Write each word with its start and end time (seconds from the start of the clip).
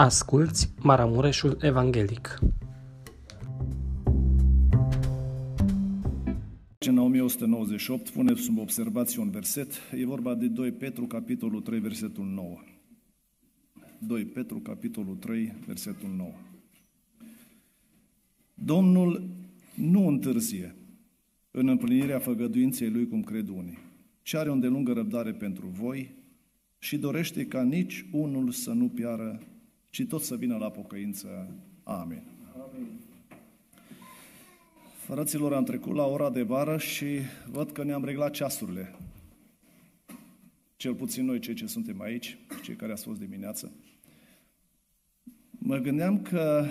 Asculți 0.00 0.74
Maramureșul 0.82 1.58
Evanghelic. 1.60 2.38
În 6.78 6.98
1198 6.98 8.10
pune 8.10 8.34
sub 8.34 8.58
observație 8.58 9.22
un 9.22 9.30
verset, 9.30 9.72
e 9.94 10.04
vorba 10.04 10.34
de 10.34 10.46
2 10.46 10.72
Petru, 10.72 11.06
capitolul 11.06 11.60
3, 11.60 11.78
versetul 11.78 12.24
9. 12.24 12.58
2 13.98 14.24
Petru, 14.24 14.58
capitolul 14.58 15.16
3, 15.16 15.52
versetul 15.66 16.10
9. 16.16 16.30
Domnul 18.54 19.28
nu 19.74 20.06
întârzie 20.06 20.76
în 21.50 21.68
împlinirea 21.68 22.18
făgăduinței 22.18 22.90
Lui 22.90 23.08
cum 23.08 23.22
cred 23.22 23.48
unii, 23.48 23.78
ci 24.22 24.34
are 24.34 24.50
o 24.50 24.52
îndelungă 24.52 24.92
răbdare 24.92 25.32
pentru 25.32 25.66
voi 25.66 26.14
și 26.78 26.98
dorește 26.98 27.46
ca 27.46 27.62
nici 27.62 28.06
unul 28.12 28.50
să 28.50 28.72
nu 28.72 28.88
piară, 28.88 29.42
ci 29.90 30.06
tot 30.08 30.22
să 30.22 30.36
vină 30.36 30.56
la 30.56 30.70
pocăință. 30.70 31.54
Amin. 31.82 32.22
Amin. 32.54 33.00
Fraților, 35.08 35.52
am 35.52 35.64
trecut 35.64 35.94
la 35.94 36.06
ora 36.06 36.30
de 36.30 36.42
vară 36.42 36.78
și 36.78 37.06
văd 37.50 37.70
că 37.70 37.84
ne-am 37.84 38.04
reglat 38.04 38.32
ceasurile. 38.32 38.94
Cel 40.76 40.94
puțin 40.94 41.24
noi, 41.24 41.38
cei 41.38 41.54
ce 41.54 41.66
suntem 41.66 42.00
aici, 42.00 42.38
cei 42.62 42.74
care 42.74 42.92
ați 42.92 43.04
fost 43.04 43.18
dimineață. 43.18 43.72
Mă 45.50 45.76
gândeam 45.76 46.22
că 46.22 46.66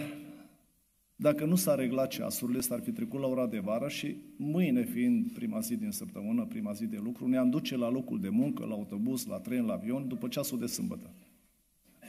dacă 1.15 1.45
nu 1.45 1.55
s-ar 1.55 1.77
regla 1.77 2.05
ceasurile, 2.05 2.59
s-ar 2.59 2.79
fi 2.79 2.91
trecut 2.91 3.19
la 3.19 3.27
ora 3.27 3.47
de 3.47 3.59
vară 3.59 3.87
și 3.87 4.15
mâine, 4.35 4.83
fiind 4.83 5.31
prima 5.31 5.59
zi 5.59 5.75
din 5.75 5.91
săptămână, 5.91 6.45
prima 6.45 6.73
zi 6.73 6.85
de 6.85 6.99
lucru, 7.03 7.27
ne-am 7.27 7.49
duce 7.49 7.77
la 7.77 7.89
locul 7.89 8.19
de 8.19 8.29
muncă, 8.29 8.65
la 8.65 8.73
autobuz, 8.73 9.25
la 9.25 9.39
tren, 9.39 9.65
la 9.65 9.73
avion, 9.73 10.07
după 10.07 10.27
ceasul 10.27 10.59
de 10.59 10.65
sâmbătă. 10.65 11.09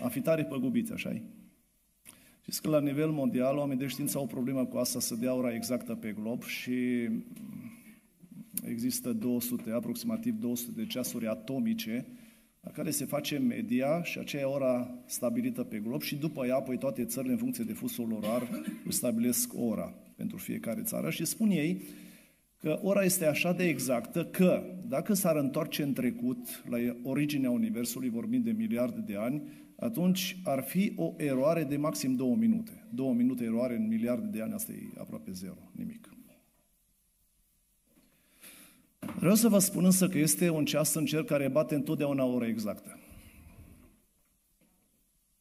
Am 0.03 0.09
fi 0.09 0.21
tare 0.21 0.45
păgubiți, 0.45 0.93
așa 0.93 1.13
-i? 1.15 1.23
Știți 2.41 2.63
că 2.63 2.69
la 2.69 2.81
nivel 2.81 3.11
mondial 3.11 3.57
oamenii 3.57 3.83
de 3.83 3.89
știință 3.89 4.17
au 4.19 4.23
o 4.25 4.27
problemă 4.27 4.65
cu 4.65 4.77
asta 4.77 5.01
să 5.01 5.15
dea 5.15 5.35
ora 5.35 5.55
exactă 5.55 5.95
pe 5.95 6.13
glob 6.21 6.43
și 6.43 7.09
există 8.65 9.13
200, 9.13 9.71
aproximativ 9.71 10.35
200 10.35 10.71
de 10.81 10.87
ceasuri 10.87 11.27
atomice 11.27 12.07
la 12.61 12.71
care 12.71 12.91
se 12.91 13.05
face 13.05 13.39
media 13.39 14.03
și 14.03 14.19
aceea 14.19 14.49
ora 14.49 14.91
stabilită 15.07 15.63
pe 15.63 15.79
glob 15.79 16.03
și 16.03 16.17
după 16.17 16.47
ea, 16.47 16.57
apoi 16.57 16.79
toate 16.79 17.05
țările, 17.05 17.33
în 17.33 17.39
funcție 17.39 17.65
de 17.65 17.73
fusul 17.73 18.13
orar, 18.13 18.49
își 18.85 18.97
stabilesc 18.97 19.53
ora 19.57 19.95
pentru 20.17 20.37
fiecare 20.37 20.83
țară 20.83 21.11
și 21.11 21.25
spun 21.25 21.51
ei 21.51 21.83
că 22.61 22.79
ora 22.83 23.05
este 23.05 23.27
așa 23.27 23.53
de 23.53 23.69
exactă 23.69 24.25
că 24.25 24.63
dacă 24.89 25.15
s-ar 25.15 25.37
întoarce 25.37 25.83
în 25.83 25.93
trecut, 25.93 26.65
la 26.69 26.77
originea 27.03 27.51
Universului, 27.51 28.09
vorbind 28.09 28.45
de 28.45 28.51
miliarde 28.51 29.01
de 29.07 29.17
ani, 29.17 29.43
atunci 29.81 30.41
ar 30.45 30.63
fi 30.63 30.93
o 30.97 31.15
eroare 31.17 31.65
de 31.65 31.77
maxim 31.77 32.15
două 32.15 32.37
minute. 32.37 32.87
Două 32.91 33.15
minute 33.15 33.45
eroare 33.45 33.77
în 33.77 33.87
miliarde 33.87 34.27
de 34.27 34.43
ani, 34.43 34.53
asta 34.53 34.73
e 34.73 35.01
aproape 35.01 35.33
zero, 35.33 35.71
nimic. 35.73 36.09
Vreau 39.19 39.35
să 39.35 39.49
vă 39.49 39.59
spun 39.59 39.85
însă 39.85 40.09
că 40.09 40.19
este 40.19 40.49
un 40.49 40.65
ceas 40.65 40.95
în 40.95 41.05
cer 41.05 41.25
care 41.25 41.49
bate 41.49 41.75
întotdeauna 41.75 42.25
ora 42.25 42.47
exactă. 42.47 42.99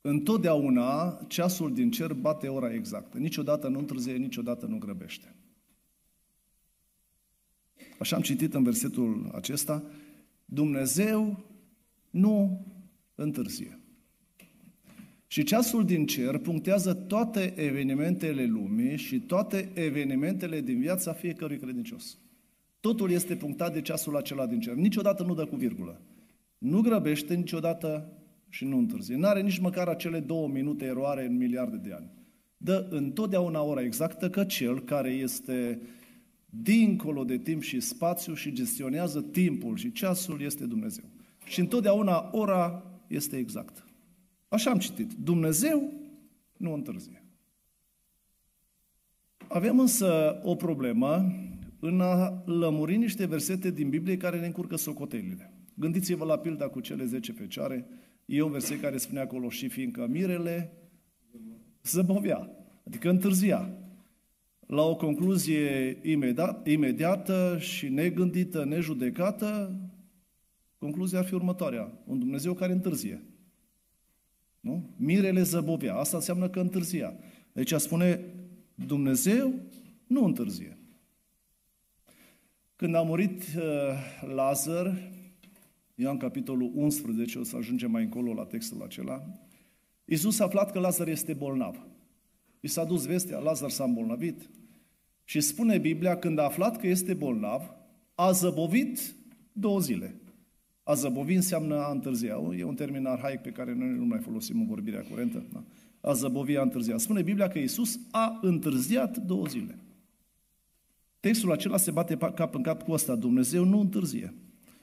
Întotdeauna 0.02 1.20
ceasul 1.28 1.74
din 1.74 1.92
cer 1.92 2.14
bate 2.14 2.48
ora 2.48 2.74
exactă. 2.74 3.18
Niciodată 3.18 3.68
nu 3.68 3.80
întârzie, 3.80 4.14
niciodată 4.14 4.66
nu 4.66 4.78
grăbește. 4.78 5.36
Așa 8.00 8.16
am 8.16 8.22
citit 8.22 8.54
în 8.54 8.64
versetul 8.64 9.32
acesta, 9.34 9.84
Dumnezeu 10.46 11.46
nu 12.10 12.66
întârzie. 13.16 13.80
Și 15.28 15.44
ceasul 15.44 15.86
din 15.86 16.06
cer 16.06 16.38
punctează 16.38 16.94
toate 16.94 17.53
evenimentele 17.56 18.45
lumii 18.45 18.97
și 18.97 19.20
toate 19.20 19.70
evenimentele 19.73 20.61
din 20.61 20.80
viața 20.80 21.14
fiecărui 21.14 21.58
credincios. 21.58 22.17
Totul 22.80 23.11
este 23.11 23.36
punctat 23.36 23.73
de 23.73 23.82
ceasul 23.82 24.17
acela 24.17 24.48
din 24.48 24.60
cer. 24.60 24.73
Niciodată 24.73 25.23
nu 25.23 25.33
dă 25.33 25.45
cu 25.45 25.55
virgulă. 25.55 26.02
Nu 26.58 26.82
grăbește 26.82 27.36
niciodată 27.36 28.11
și 28.49 28.66
nu 28.66 28.77
întârzie. 28.77 29.16
Nu 29.16 29.27
are 29.27 29.42
nici 29.42 29.60
măcar 29.60 29.87
acele 29.87 30.20
două 30.20 30.48
minute 30.48 30.86
eroare 30.86 31.26
în 31.26 31.37
miliarde 31.37 31.77
de 31.77 31.93
ani. 31.93 32.11
Dă 32.58 32.87
întotdeauna 32.89 33.61
ora 33.61 33.82
exactă 33.82 34.30
că 34.30 34.43
cel 34.43 34.80
care 34.80 35.10
este 35.10 35.82
dincolo 36.49 37.23
de 37.23 37.37
timp 37.37 37.61
și 37.61 37.80
spațiu 37.80 38.33
și 38.33 38.52
gestionează 38.52 39.21
timpul 39.21 39.76
și 39.76 39.92
ceasul 39.92 40.42
este 40.42 40.66
Dumnezeu. 40.66 41.04
Și 41.45 41.60
întotdeauna 41.60 42.30
ora 42.32 42.83
este 43.08 43.37
exactă. 43.37 43.86
Așa 44.48 44.72
am 44.72 44.78
citit. 44.78 45.14
Dumnezeu 45.14 45.94
nu 46.58 46.74
întârzie. 46.74 47.24
Avem 49.48 49.80
însă 49.80 50.40
o 50.44 50.56
problemă 50.56 51.32
în 51.80 52.02
a 52.02 52.44
lămuri 52.46 52.98
niște 52.98 53.26
versete 53.26 53.72
din 53.72 53.90
Biblie 53.90 54.18
care 54.18 54.40
ne 54.40 54.46
încurcă 54.46 54.76
socotelile. 54.76 55.54
Gândiți-vă 55.74 56.26
la 56.26 56.38
pilda 56.38 56.68
cu 56.68 56.80
cele 56.80 57.06
10 57.06 57.32
fecioare. 57.32 57.88
E 58.26 58.42
un 58.42 58.52
verset 58.52 58.82
care 58.82 58.98
spune 58.98 59.20
acolo 59.20 59.50
și 59.50 59.68
fiindcă 59.68 60.08
mirele 60.08 60.72
zăbovea, 61.84 62.50
adică 62.86 63.10
întârzia. 63.10 63.74
La 64.68 64.82
o 64.82 64.96
concluzie 64.96 66.00
imediat, 66.04 66.68
imediată 66.68 67.58
și 67.60 67.90
negândită, 67.90 68.66
nejudecată, 68.66 69.80
concluzia 70.78 71.20
ar 71.20 71.26
fi 71.26 71.34
următoarea. 71.34 72.04
Un 72.06 72.20
Dumnezeu 72.20 72.54
care 72.54 72.72
întârzie. 72.72 73.24
Nu? 74.67 74.89
Mirele 74.95 75.42
zăbovea. 75.42 75.95
Asta 75.95 76.17
înseamnă 76.17 76.50
că 76.50 76.60
întârzia. 76.60 77.14
Deci 77.52 77.73
spune 77.73 78.20
Dumnezeu 78.76 79.54
nu 80.08 80.26
întârzie. 80.26 80.78
Când 82.76 82.95
a 82.95 83.02
murit 83.02 83.44
uh, 83.58 83.64
Lazar, 84.36 85.11
Ioan 85.95 86.17
capitolul 86.17 86.72
11, 86.76 87.39
o 87.39 87.44
să 87.44 87.55
ajungem 87.55 87.92
mai 87.92 88.04
încolo 88.04 88.33
la 88.33 88.45
textul 88.45 88.82
acela, 88.83 89.39
Iisus 90.05 90.39
a 90.39 90.44
aflat 90.44 90.72
că 90.72 90.80
Lazar 90.80 91.08
este 91.08 91.34
bolnav. 91.34 91.86
I 92.60 92.67
s-a 92.67 92.84
dus 92.84 93.05
vestea, 93.05 93.39
Lazar 93.39 93.70
s-a 93.70 93.84
îmbolnăvit. 93.84 94.49
Și 95.23 95.42
spune 95.42 95.78
Biblia, 95.78 96.17
când 96.17 96.39
a 96.39 96.44
aflat 96.44 96.78
că 96.78 96.88
este 96.88 97.14
bolnav, 97.14 97.73
a 98.16 98.32
zăbovit 98.32 99.16
două 99.52 99.80
zile. 99.80 100.16
A 100.87 100.93
zăbovi 100.93 101.33
înseamnă 101.33 101.75
a 101.75 101.92
întârzia. 101.92 102.39
E 102.58 102.64
un 102.64 102.75
termen 102.75 103.05
arhaic 103.05 103.42
pe 103.42 103.49
care 103.49 103.73
noi 103.73 103.89
nu 103.89 104.05
mai 104.05 104.20
folosim 104.20 104.59
în 104.59 104.67
vorbirea 104.67 105.02
curentă. 105.02 105.45
Da? 105.53 105.64
A 106.09 106.14
zăbovi, 106.14 106.58
a 106.58 106.61
întârzia. 106.61 106.98
Spune 106.98 107.21
Biblia 107.21 107.48
că 107.48 107.59
Iisus 107.59 107.99
a 108.11 108.39
întârziat 108.42 109.17
două 109.17 109.45
zile. 109.45 109.77
Textul 111.20 111.52
acela 111.52 111.77
se 111.77 111.92
bate 111.92 112.17
cap 112.17 112.55
în 112.55 112.61
cap 112.61 112.83
cu 112.83 112.92
asta. 112.92 113.15
Dumnezeu 113.15 113.64
nu 113.64 113.80
întârzie. 113.80 114.33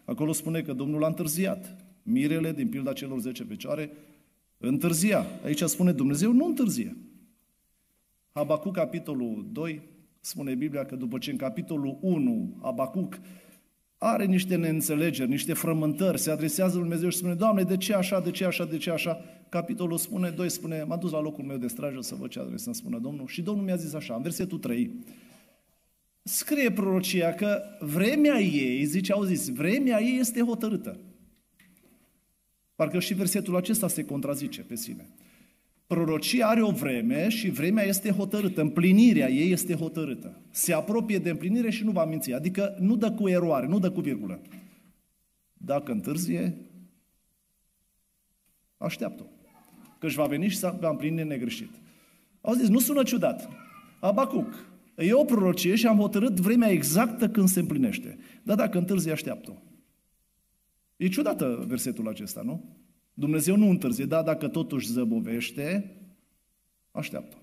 Acolo 0.04 0.32
spune 0.32 0.62
că 0.62 0.72
Domnul 0.72 1.04
a 1.04 1.06
întârziat. 1.06 1.76
Mirele 2.02 2.52
din 2.52 2.68
pilda 2.68 2.92
celor 2.92 3.20
10 3.20 3.44
fecioare 3.44 3.90
întârzia. 4.58 5.26
Aici 5.44 5.62
spune 5.62 5.92
Dumnezeu 5.92 6.32
nu 6.32 6.46
întârzie. 6.46 6.96
Habacuc, 8.32 8.74
capitolul 8.74 9.48
2, 9.52 9.82
spune 10.20 10.54
Biblia 10.54 10.84
că 10.84 10.96
după 10.96 11.18
ce 11.18 11.30
în 11.30 11.36
capitolul 11.36 11.98
1 12.00 12.58
Habacuc 12.62 13.18
are 14.04 14.24
niște 14.24 14.56
neînțelegeri, 14.56 15.30
niște 15.30 15.52
frământări, 15.52 16.18
se 16.18 16.30
adresează 16.30 16.72
lui 16.72 16.82
Dumnezeu 16.82 17.08
și 17.08 17.16
spune, 17.16 17.34
Doamne, 17.34 17.62
de 17.62 17.76
ce 17.76 17.94
așa, 17.94 18.20
de 18.20 18.30
ce 18.30 18.44
așa, 18.44 18.64
de 18.64 18.76
ce 18.76 18.90
așa? 18.90 19.20
Capitolul 19.48 19.98
spune, 19.98 20.30
2 20.30 20.50
spune, 20.50 20.82
m-am 20.82 20.98
dus 20.98 21.10
la 21.10 21.20
locul 21.20 21.44
meu 21.44 21.56
de 21.56 21.66
strajă 21.66 22.00
să 22.00 22.14
văd 22.14 22.30
ce 22.30 22.38
adresă 22.38 22.62
să 22.64 22.72
spună 22.72 22.98
Domnul. 22.98 23.26
Și 23.26 23.42
Domnul 23.42 23.64
mi-a 23.64 23.76
zis 23.76 23.94
așa, 23.94 24.14
în 24.14 24.22
versetul 24.22 24.58
3, 24.58 24.90
scrie 26.22 26.72
prorocia 26.72 27.32
că 27.32 27.62
vremea 27.80 28.38
ei, 28.40 28.84
zice, 28.84 29.12
au 29.12 29.22
zis, 29.22 29.48
vremea 29.48 30.00
ei 30.00 30.18
este 30.18 30.40
hotărâtă. 30.40 30.98
Parcă 32.74 32.98
și 32.98 33.14
versetul 33.14 33.56
acesta 33.56 33.88
se 33.88 34.04
contrazice 34.04 34.62
pe 34.62 34.76
sine. 34.76 35.08
Prorocia 35.94 36.46
are 36.46 36.62
o 36.62 36.70
vreme 36.70 37.28
și 37.28 37.50
vremea 37.50 37.84
este 37.84 38.10
hotărâtă, 38.10 38.60
împlinirea 38.60 39.30
ei 39.30 39.50
este 39.50 39.74
hotărâtă. 39.74 40.40
Se 40.50 40.72
apropie 40.72 41.18
de 41.18 41.30
împlinire 41.30 41.70
și 41.70 41.84
nu 41.84 41.90
va 41.90 42.04
minți, 42.04 42.32
adică 42.32 42.76
nu 42.80 42.96
dă 42.96 43.12
cu 43.12 43.28
eroare, 43.28 43.66
nu 43.66 43.78
dă 43.78 43.90
cu 43.90 44.00
virgulă. 44.00 44.40
Dacă 45.52 45.92
întârzie, 45.92 46.56
așteaptă-o. 48.76 49.24
Că 49.98 50.06
își 50.06 50.16
va 50.16 50.24
veni 50.24 50.48
și 50.48 50.58
va 50.60 50.88
împlini 50.90 51.24
negreșit. 51.24 51.70
Au 52.40 52.54
zis, 52.54 52.68
nu 52.68 52.78
sună 52.78 53.02
ciudat. 53.02 53.48
Abacuc, 54.00 54.68
e 54.96 55.12
o 55.12 55.24
prorocie 55.24 55.74
și 55.74 55.86
am 55.86 55.98
hotărât 55.98 56.40
vremea 56.40 56.68
exactă 56.68 57.28
când 57.28 57.48
se 57.48 57.60
împlinește. 57.60 58.18
Dar 58.42 58.56
dacă 58.56 58.78
întârzie, 58.78 59.12
așteaptă-o. 59.12 59.54
E 60.96 61.08
ciudată 61.08 61.64
versetul 61.68 62.08
acesta, 62.08 62.42
nu? 62.44 62.83
Dumnezeu 63.14 63.56
nu 63.56 63.68
întârzie, 63.68 64.04
dar 64.04 64.22
dacă 64.22 64.48
totuși 64.48 64.90
zăbovește, 64.90 65.96
așteaptă. 66.90 67.36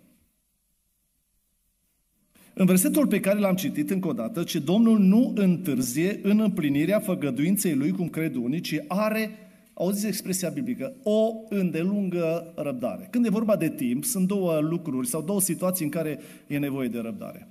În 2.53 2.65
versetul 2.65 3.07
pe 3.07 3.19
care 3.19 3.39
l-am 3.39 3.55
citit 3.55 3.89
încă 3.89 4.07
o 4.07 4.13
dată, 4.13 4.43
ce 4.43 4.59
Domnul 4.59 4.99
nu 4.99 5.33
întârzie 5.35 6.19
în 6.23 6.39
împlinirea 6.39 6.99
făgăduinței 6.99 7.75
Lui, 7.75 7.91
cum 7.91 8.09
cred 8.09 8.35
unii, 8.35 8.61
ci 8.61 8.75
are 8.87 9.29
auziți 9.73 10.07
expresia 10.07 10.49
biblică, 10.49 10.93
o 11.03 11.31
îndelungă 11.49 12.53
răbdare. 12.55 13.07
Când 13.11 13.25
e 13.25 13.29
vorba 13.29 13.55
de 13.55 13.69
timp, 13.69 14.03
sunt 14.03 14.27
două 14.27 14.59
lucruri 14.59 15.07
sau 15.07 15.21
două 15.21 15.41
situații 15.41 15.85
în 15.85 15.91
care 15.91 16.19
e 16.47 16.57
nevoie 16.57 16.87
de 16.87 16.99
răbdare. 16.99 17.47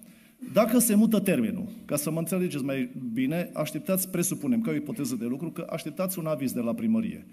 Dacă 0.52 0.78
se 0.78 0.94
mută 0.94 1.20
termenul, 1.20 1.68
ca 1.84 1.96
să 1.96 2.10
mă 2.10 2.18
înțelegeți 2.18 2.64
mai 2.64 2.90
bine, 3.12 3.50
așteptați, 3.54 4.08
presupunem, 4.08 4.60
ca 4.60 4.70
o 4.70 4.74
ipoteză 4.74 5.14
de 5.14 5.24
lucru, 5.24 5.50
că 5.50 5.66
așteptați 5.70 6.18
un 6.18 6.26
aviz 6.26 6.52
de 6.52 6.60
la 6.60 6.74
primărie. 6.74 7.26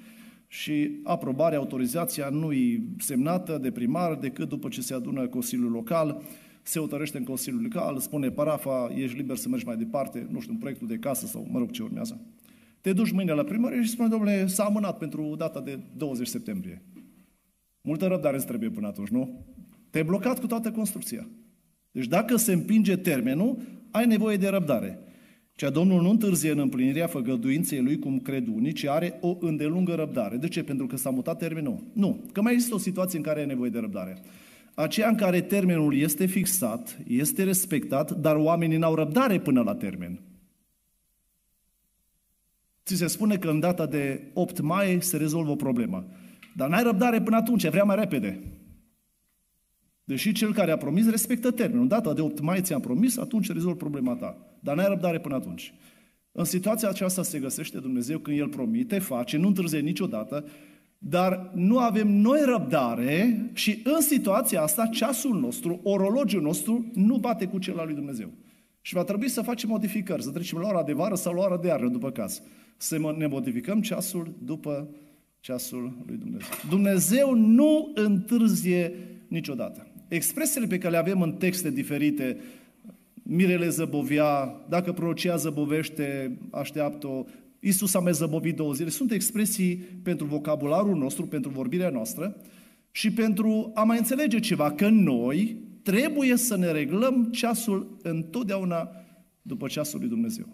Și 0.47 0.99
aprobarea, 1.03 1.57
autorizația 1.57 2.29
nu 2.29 2.51
e 2.51 2.81
semnată 2.97 3.57
de 3.57 3.71
primar 3.71 4.15
decât 4.15 4.49
după 4.49 4.67
ce 4.67 4.81
se 4.81 4.93
adună 4.93 5.27
Consiliul 5.27 5.71
Local, 5.71 6.21
se 6.61 6.79
hotărăște 6.79 7.17
în 7.17 7.23
Consiliul 7.23 7.61
Local, 7.61 7.97
spune 7.97 8.29
parafa, 8.29 8.91
ești 8.95 9.17
liber 9.17 9.35
să 9.35 9.49
mergi 9.49 9.65
mai 9.65 9.77
departe, 9.77 10.27
nu 10.31 10.39
știu, 10.39 10.53
un 10.53 10.59
proiectul 10.59 10.87
de 10.87 10.97
casă 10.97 11.25
sau, 11.25 11.47
mă 11.49 11.59
rog, 11.59 11.71
ce 11.71 11.83
urmează. 11.83 12.21
Te 12.81 12.93
duci 12.93 13.11
mâine 13.11 13.33
la 13.33 13.43
primărie 13.43 13.81
și 13.81 13.89
spune, 13.89 14.09
domnule, 14.09 14.47
s-a 14.47 14.63
amânat 14.63 14.97
pentru 14.97 15.35
data 15.37 15.61
de 15.61 15.79
20 15.97 16.27
septembrie. 16.27 16.83
Multă 17.81 18.07
răbdare 18.07 18.35
îți 18.35 18.45
trebuie 18.45 18.69
până 18.69 18.87
atunci, 18.87 19.09
nu? 19.09 19.45
Te-ai 19.89 20.03
blocat 20.03 20.39
cu 20.39 20.47
toată 20.47 20.71
construcția. 20.71 21.29
Deci 21.91 22.07
dacă 22.07 22.35
se 22.35 22.53
împinge 22.53 22.97
termenul, 22.97 23.57
ai 23.91 24.05
nevoie 24.05 24.37
de 24.37 24.47
răbdare. 24.47 24.99
Cea 25.57 25.69
Domnul 25.69 26.01
nu 26.01 26.09
întârzie 26.09 26.51
în 26.51 26.59
împlinirea 26.59 27.07
făgăduinței 27.07 27.81
lui, 27.81 27.99
cum 27.99 28.19
cred 28.19 28.47
unii, 28.47 28.73
ci 28.73 28.85
are 28.85 29.17
o 29.21 29.37
îndelungă 29.39 29.93
răbdare. 29.93 30.37
De 30.37 30.47
ce? 30.47 30.63
Pentru 30.63 30.85
că 30.85 30.97
s-a 30.97 31.09
mutat 31.09 31.37
termenul? 31.37 31.83
Nu. 31.93 32.23
Că 32.31 32.41
mai 32.41 32.53
există 32.53 32.75
o 32.75 32.77
situație 32.77 33.17
în 33.17 33.23
care 33.23 33.39
ai 33.39 33.45
nevoie 33.45 33.69
de 33.69 33.79
răbdare. 33.79 34.21
Aceea 34.73 35.09
în 35.09 35.15
care 35.15 35.41
termenul 35.41 35.95
este 35.95 36.25
fixat, 36.25 36.97
este 37.07 37.43
respectat, 37.43 38.11
dar 38.11 38.35
oamenii 38.35 38.77
n-au 38.77 38.95
răbdare 38.95 39.39
până 39.39 39.61
la 39.61 39.75
termen. 39.75 40.19
Ți 42.85 42.95
se 42.95 43.07
spune 43.07 43.37
că 43.37 43.49
în 43.49 43.59
data 43.59 43.85
de 43.85 44.21
8 44.33 44.59
mai 44.59 44.97
se 45.01 45.17
rezolvă 45.17 45.51
o 45.51 45.55
problemă. 45.55 46.05
Dar 46.55 46.69
n-ai 46.69 46.83
răbdare 46.83 47.21
până 47.21 47.35
atunci, 47.35 47.67
vrea 47.67 47.83
mai 47.83 47.95
repede. 47.95 48.39
Deși 50.07 50.31
cel 50.31 50.53
care 50.53 50.71
a 50.71 50.77
promis 50.77 51.09
respectă 51.09 51.51
termenul. 51.51 51.87
Data 51.87 52.13
de 52.13 52.21
8 52.21 52.39
mai 52.39 52.61
ți-am 52.61 52.79
promis, 52.79 53.17
atunci 53.17 53.51
rezolv 53.51 53.77
problema 53.77 54.15
ta. 54.15 54.37
Dar 54.59 54.75
n-ai 54.75 54.87
răbdare 54.87 55.19
până 55.19 55.35
atunci. 55.35 55.73
În 56.31 56.43
situația 56.43 56.89
aceasta 56.89 57.23
se 57.23 57.39
găsește 57.39 57.79
Dumnezeu 57.79 58.19
când 58.19 58.37
El 58.37 58.47
promite, 58.47 58.99
face, 58.99 59.37
nu 59.37 59.47
întârzie 59.47 59.79
niciodată, 59.79 60.45
dar 60.97 61.51
nu 61.55 61.79
avem 61.79 62.07
noi 62.07 62.39
răbdare 62.45 63.49
și 63.53 63.81
în 63.83 64.01
situația 64.01 64.61
asta 64.61 64.85
ceasul 64.85 65.39
nostru, 65.39 65.79
orologiul 65.83 66.41
nostru, 66.41 66.91
nu 66.93 67.17
bate 67.17 67.45
cu 67.45 67.59
cel 67.59 67.79
al 67.79 67.85
lui 67.85 67.95
Dumnezeu. 67.95 68.29
Și 68.81 68.93
va 68.93 69.03
trebui 69.03 69.29
să 69.29 69.41
facem 69.41 69.69
modificări, 69.69 70.23
să 70.23 70.31
trecem 70.31 70.59
la 70.59 70.67
ora 70.67 70.83
de 70.83 70.93
vară 70.93 71.15
sau 71.15 71.33
la 71.33 71.41
ora 71.41 71.57
de 71.57 71.67
iarnă, 71.67 71.89
după 71.89 72.11
caz. 72.11 72.41
Să 72.77 73.13
ne 73.17 73.27
modificăm 73.27 73.81
ceasul 73.81 74.33
după 74.43 74.89
ceasul 75.39 76.03
lui 76.05 76.17
Dumnezeu. 76.17 76.47
Dumnezeu 76.69 77.33
nu 77.35 77.91
întârzie 77.95 78.93
niciodată. 79.27 79.87
Expresiile 80.07 80.67
pe 80.67 80.77
care 80.77 80.91
le 80.91 80.97
avem 80.99 81.21
în 81.21 81.33
texte 81.33 81.71
diferite, 81.71 82.37
Mirele 83.29 83.69
zăbovia, 83.69 84.61
dacă 84.69 84.91
prorocia 84.91 85.35
zăbovește, 85.35 86.37
așteaptă-o, 86.51 87.23
Iisus 87.59 87.93
a 87.93 87.99
mai 87.99 88.13
zăbovit 88.13 88.55
două 88.55 88.73
zile, 88.73 88.89
sunt 88.89 89.11
expresii 89.11 89.75
pentru 90.03 90.25
vocabularul 90.25 90.97
nostru, 90.97 91.25
pentru 91.25 91.49
vorbirea 91.49 91.89
noastră 91.89 92.35
și 92.91 93.11
pentru 93.11 93.71
a 93.73 93.83
mai 93.83 93.97
înțelege 93.97 94.39
ceva, 94.39 94.71
că 94.71 94.89
noi 94.89 95.57
trebuie 95.83 96.35
să 96.35 96.57
ne 96.57 96.71
reglăm 96.71 97.23
ceasul 97.31 97.97
întotdeauna 98.01 98.89
după 99.41 99.67
ceasul 99.67 99.99
lui 99.99 100.09
Dumnezeu. 100.09 100.45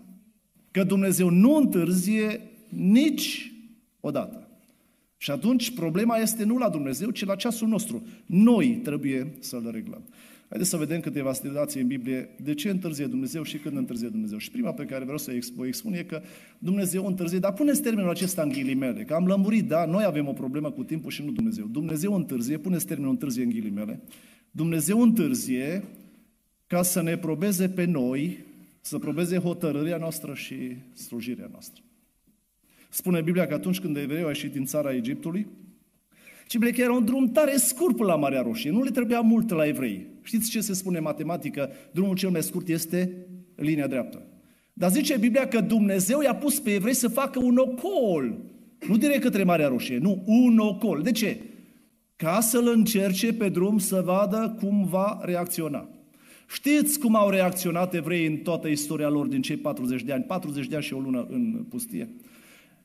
Că 0.71 0.83
Dumnezeu 0.83 1.29
nu 1.29 1.55
întârzie 1.55 2.41
nici 2.69 3.53
odată. 4.00 4.47
Și 5.23 5.31
atunci 5.31 5.73
problema 5.73 6.17
este 6.17 6.43
nu 6.43 6.57
la 6.57 6.69
Dumnezeu, 6.69 7.09
ci 7.09 7.25
la 7.25 7.35
ceasul 7.35 7.67
nostru. 7.67 8.07
Noi 8.25 8.79
trebuie 8.83 9.33
să-l 9.39 9.69
reglăm. 9.71 10.03
Haideți 10.49 10.69
să 10.69 10.77
vedem 10.77 10.99
câteva 10.99 11.33
situații 11.33 11.81
în 11.81 11.87
Biblie 11.87 12.29
de 12.43 12.53
ce 12.53 12.69
întârzie 12.69 13.05
Dumnezeu 13.05 13.43
și 13.43 13.57
când 13.57 13.77
întârzie 13.77 14.07
Dumnezeu. 14.07 14.37
Și 14.37 14.51
prima 14.51 14.71
pe 14.73 14.83
care 14.83 15.03
vreau 15.03 15.17
să 15.17 15.31
o 15.57 15.65
expun 15.65 15.93
e 15.93 16.03
că 16.03 16.21
Dumnezeu 16.57 17.05
întârzie, 17.05 17.39
dar 17.39 17.53
puneți 17.53 17.81
termenul 17.81 18.09
acesta 18.09 18.41
în 18.41 18.49
ghilimele, 18.49 19.03
că 19.03 19.13
am 19.13 19.25
lămurit, 19.25 19.67
da, 19.67 19.85
noi 19.85 20.03
avem 20.03 20.27
o 20.27 20.33
problemă 20.33 20.71
cu 20.71 20.83
timpul 20.83 21.11
și 21.11 21.23
nu 21.23 21.31
Dumnezeu. 21.31 21.65
Dumnezeu 21.65 22.13
întârzie, 22.13 22.57
puneți 22.57 22.85
termenul 22.85 23.11
întârzie 23.11 23.43
în 23.43 23.49
ghilimele. 23.49 24.01
Dumnezeu 24.51 25.01
întârzie 25.01 25.83
ca 26.67 26.81
să 26.81 27.01
ne 27.01 27.17
probeze 27.17 27.69
pe 27.69 27.85
noi, 27.85 28.37
să 28.81 28.99
probeze 28.99 29.37
hotărârea 29.37 29.97
noastră 29.97 30.33
și 30.33 30.55
slujirea 30.93 31.47
noastră. 31.51 31.83
Spune 32.93 33.21
Biblia 33.21 33.47
că 33.47 33.53
atunci 33.53 33.79
când 33.79 33.97
evrei 33.97 34.21
au 34.21 34.27
ieșit 34.27 34.51
din 34.51 34.65
țara 34.65 34.93
Egiptului, 34.93 35.47
ci 36.47 36.57
că 36.57 36.81
era 36.81 36.93
un 36.93 37.05
drum 37.05 37.31
tare 37.31 37.55
scurt 37.55 37.95
până 37.95 38.09
la 38.09 38.15
Marea 38.15 38.41
Roșie. 38.41 38.71
Nu 38.71 38.83
le 38.83 38.89
trebuia 38.89 39.19
mult 39.19 39.49
la 39.49 39.65
evrei. 39.65 40.07
Știți 40.21 40.49
ce 40.49 40.61
se 40.61 40.73
spune 40.73 40.97
în 40.97 41.03
matematică? 41.03 41.71
Drumul 41.91 42.15
cel 42.15 42.29
mai 42.29 42.43
scurt 42.43 42.67
este 42.67 43.27
linia 43.55 43.87
dreaptă. 43.87 44.21
Dar 44.73 44.91
zice 44.91 45.17
Biblia 45.17 45.47
că 45.47 45.61
Dumnezeu 45.61 46.21
i-a 46.21 46.35
pus 46.35 46.59
pe 46.59 46.73
evrei 46.73 46.93
să 46.93 47.07
facă 47.07 47.39
un 47.43 47.57
ocol. 47.57 48.37
Nu 48.87 48.97
direct 48.97 49.21
către 49.21 49.43
Marea 49.43 49.67
Roșie, 49.67 49.97
nu, 49.97 50.23
un 50.25 50.57
ocol. 50.57 51.01
De 51.01 51.11
ce? 51.11 51.41
Ca 52.15 52.39
să-l 52.39 52.67
încerce 52.67 53.33
pe 53.33 53.49
drum 53.49 53.77
să 53.77 54.01
vadă 54.05 54.55
cum 54.59 54.85
va 54.85 55.19
reacționa. 55.21 55.89
Știți 56.47 56.99
cum 56.99 57.15
au 57.15 57.29
reacționat 57.29 57.93
evreii 57.93 58.27
în 58.27 58.37
toată 58.37 58.67
istoria 58.67 59.09
lor 59.09 59.27
din 59.27 59.41
cei 59.41 59.57
40 59.57 60.03
de 60.03 60.13
ani, 60.13 60.23
40 60.23 60.67
de 60.67 60.75
ani 60.75 60.83
și 60.83 60.93
o 60.93 60.99
lună 60.99 61.27
în 61.29 61.65
pustie? 61.69 62.09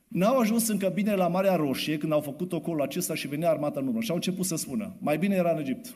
N-au 0.09 0.37
ajuns 0.37 0.67
încă 0.67 0.91
bine 0.93 1.15
la 1.15 1.27
Marea 1.27 1.55
Roșie 1.55 1.97
când 1.97 2.11
au 2.11 2.19
făcut 2.19 2.53
ocolul 2.53 2.81
acesta 2.81 3.15
și 3.15 3.27
venea 3.27 3.49
armata 3.49 3.79
în 3.79 3.87
urmă 3.87 4.01
și 4.01 4.09
au 4.09 4.15
început 4.15 4.45
să 4.45 4.55
spună, 4.55 4.95
mai 4.99 5.17
bine 5.17 5.35
era 5.35 5.51
în 5.51 5.59
Egipt. 5.59 5.95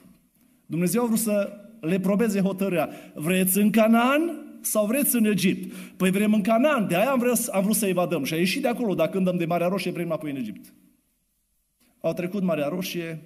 Dumnezeu 0.66 1.04
a 1.04 1.06
vrut 1.06 1.18
să 1.18 1.58
le 1.80 2.00
probeze 2.00 2.40
hotărârea. 2.40 2.90
Vreți 3.14 3.58
în 3.58 3.70
Canaan 3.70 4.22
sau 4.62 4.86
vreți 4.86 5.16
în 5.16 5.26
Egipt? 5.26 5.74
Păi 5.98 6.12
vrem 6.12 6.34
în 6.34 6.42
Canaan, 6.42 6.88
de 6.88 6.96
aia 6.96 7.12
am 7.12 7.20
vrut, 7.20 7.48
am 7.52 7.64
vrut 7.64 7.76
să 7.76 7.88
evadăm. 7.88 8.24
Și 8.24 8.34
a 8.34 8.38
ieșit 8.38 8.62
de 8.62 8.68
acolo, 8.68 8.96
dacă 8.96 9.12
când 9.12 9.26
dăm 9.26 9.38
de 9.38 9.46
Marea 9.46 9.68
Roșie, 9.68 9.92
vrem 9.92 10.06
înapoi 10.06 10.30
în 10.32 10.38
Egipt. 10.38 10.74
Au 12.02 12.14
trecut 12.14 12.44
Marea 12.44 12.68
Roșie 12.68 13.22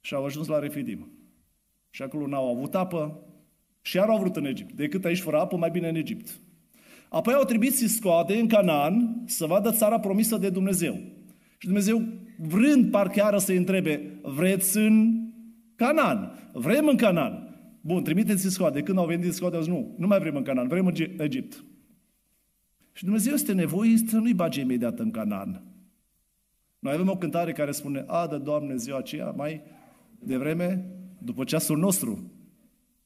și 0.00 0.14
au 0.14 0.24
ajuns 0.24 0.46
la 0.46 0.58
Refidim. 0.58 1.08
Și 1.90 2.02
acolo 2.02 2.26
n-au 2.26 2.56
avut 2.56 2.74
apă 2.74 3.20
și 3.82 3.96
iar 3.96 4.08
au 4.08 4.18
vrut 4.18 4.36
în 4.36 4.44
Egipt. 4.44 4.72
Decât 4.72 5.04
aici 5.04 5.20
fără 5.20 5.38
apă, 5.38 5.56
mai 5.56 5.70
bine 5.70 5.88
în 5.88 5.94
Egipt. 5.94 6.40
Apoi 7.10 7.34
au 7.34 7.44
trebuit 7.44 7.74
să 7.74 7.86
scoate 7.86 8.34
în 8.34 8.46
Canaan 8.46 9.22
să 9.26 9.46
vadă 9.46 9.70
țara 9.70 10.00
promisă 10.00 10.36
de 10.36 10.50
Dumnezeu. 10.50 10.94
Și 11.58 11.66
Dumnezeu, 11.66 12.02
vrând 12.38 12.90
parchiară 12.90 13.38
să-i 13.38 13.56
întrebe, 13.56 14.18
vreți 14.22 14.76
în 14.76 15.26
Canaan? 15.76 16.50
Vrem 16.52 16.86
în 16.86 16.96
Canaan. 16.96 17.58
Bun, 17.80 18.02
trimiteți 18.02 18.48
scoade. 18.48 18.82
Când 18.82 18.98
au 18.98 19.06
venit 19.06 19.32
scoade, 19.32 19.56
au 19.56 19.62
zis, 19.62 19.72
nu, 19.72 19.94
nu 19.98 20.06
mai 20.06 20.18
vrem 20.18 20.36
în 20.36 20.42
Canaan, 20.42 20.68
vrem 20.68 20.86
în 20.86 20.94
Egipt. 21.18 21.64
Și 22.92 23.04
Dumnezeu 23.04 23.32
este 23.32 23.52
nevoit 23.52 24.08
să 24.08 24.16
nu-i 24.16 24.34
bage 24.34 24.60
imediat 24.60 24.98
în 24.98 25.10
Canaan. 25.10 25.62
Noi 26.78 26.92
avem 26.92 27.08
o 27.08 27.16
cântare 27.16 27.52
care 27.52 27.70
spune, 27.70 28.04
adă, 28.06 28.38
Doamne, 28.38 28.76
ziua 28.76 28.98
aceea, 28.98 29.30
mai 29.30 29.62
devreme, 30.18 30.86
după 31.18 31.44
ceasul 31.44 31.78
nostru. 31.78 32.32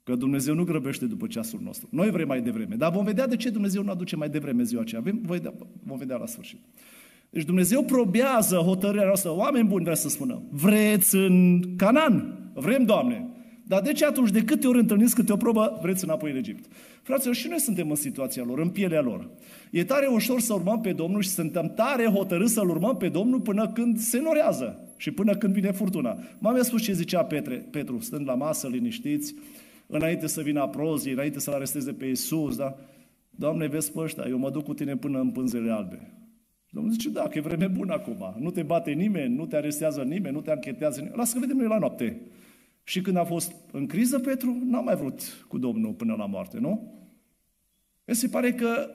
Că 0.04 0.14
Dumnezeu 0.14 0.54
nu 0.54 0.64
grăbește 0.64 1.06
după 1.06 1.26
ceasul 1.26 1.61
nostru. 1.62 1.88
Noi 1.90 2.11
vrem 2.11 2.26
mai 2.26 2.40
devreme. 2.40 2.75
Dar 2.75 2.92
vom 2.92 3.04
vedea 3.04 3.26
de 3.26 3.37
ce 3.37 3.50
Dumnezeu 3.50 3.82
nu 3.82 3.90
aduce 3.90 4.16
mai 4.16 4.28
devreme 4.28 4.62
ziua 4.62 4.80
aceea. 4.80 5.00
Vom 5.00 5.20
vedea, 5.20 5.54
vom 5.82 5.99
vedea 5.99 6.16
la 6.16 6.26
sfârșit. 6.26 6.58
Deci 7.30 7.44
Dumnezeu 7.44 7.82
probează 7.82 8.56
hotărârea 8.56 9.06
noastră. 9.06 9.30
Oameni 9.37 9.68
buni 9.68 9.84
vrea 9.84 9.94
să 9.94 10.08
spună, 10.08 10.42
vreți 10.50 11.16
în 11.16 11.62
Canaan? 11.76 12.38
Vrem, 12.54 12.84
Doamne. 12.84 13.28
Dar 13.66 13.80
de 13.80 13.92
ce 13.92 14.04
atunci, 14.06 14.30
de 14.30 14.44
câte 14.44 14.66
ori 14.66 14.78
întâlniți 14.78 15.14
câte 15.14 15.32
o 15.32 15.37
probă, 15.37 15.78
vreți 15.82 16.04
înapoi 16.04 16.30
în 16.30 16.37
Egipt? 16.37 16.73
Fraților, 17.02 17.34
și 17.34 17.49
noi 17.49 17.61
suntem 17.61 17.90
în 17.90 17.96
situația 17.96 18.44
lor, 18.46 18.58
în 18.58 18.68
pielea 18.68 19.00
lor. 19.00 19.28
E 19.70 19.84
tare 19.84 20.06
ușor 20.06 20.40
să 20.40 20.54
urmăm 20.54 20.80
pe 20.80 20.92
Domnul 20.92 21.23
și 21.23 21.28
suntem 21.28 21.73
tare 21.75 22.04
hotărâți 22.04 22.52
să-L 22.52 22.68
urmăm 22.68 22.96
pe 22.96 23.08
Domnul 23.08 23.40
până 23.40 23.68
când 23.68 23.99
se 23.99 24.20
norează 24.20 24.94
și 24.96 25.11
până 25.11 25.34
când 25.34 25.52
vine 25.52 25.70
furtuna. 25.70 26.18
M-am 26.38 26.62
spus 26.62 26.82
ce 26.82 26.92
zicea 26.92 27.25
Petre, 27.25 27.54
Petru, 27.70 28.00
stând 28.00 28.28
la 28.28 28.34
masă, 28.34 28.68
liniștiți, 28.68 29.34
înainte 29.96 30.26
să 30.26 30.42
vină 30.42 30.60
aprozii, 30.60 31.12
înainte 31.12 31.38
să-L 31.38 31.52
aresteze 31.52 31.92
pe 31.92 32.06
Iisus, 32.06 32.56
da? 32.56 32.76
Doamne, 33.30 33.66
vezi 33.66 33.92
pe 33.92 34.00
ăștia, 34.00 34.24
eu 34.28 34.38
mă 34.38 34.50
duc 34.50 34.64
cu 34.64 34.74
tine 34.74 34.96
până 34.96 35.20
în 35.20 35.30
pânzele 35.30 35.70
albe. 35.70 36.14
Domnul 36.70 36.92
zice, 36.92 37.10
da, 37.10 37.28
că 37.28 37.38
e 37.38 37.40
vreme 37.40 37.66
bună 37.66 37.92
acum. 37.92 38.34
Nu 38.38 38.50
te 38.50 38.62
bate 38.62 38.90
nimeni, 38.90 39.34
nu 39.34 39.46
te 39.46 39.56
arestează 39.56 40.02
nimeni, 40.02 40.34
nu 40.34 40.40
te 40.40 40.50
anchetează 40.50 40.98
nimeni. 40.98 41.16
Lasă 41.16 41.34
că 41.34 41.40
vedem 41.40 41.56
noi 41.56 41.66
la 41.66 41.78
noapte. 41.78 42.20
Și 42.82 43.00
când 43.00 43.16
a 43.16 43.24
fost 43.24 43.52
în 43.72 43.86
criză, 43.86 44.18
Petru 44.18 44.62
n-a 44.64 44.80
mai 44.80 44.96
vrut 44.96 45.44
cu 45.48 45.58
Domnul 45.58 45.92
până 45.92 46.14
la 46.18 46.26
moarte, 46.26 46.58
nu? 46.58 46.92
Mi 48.04 48.14
se 48.14 48.28
pare 48.28 48.52
că 48.52 48.90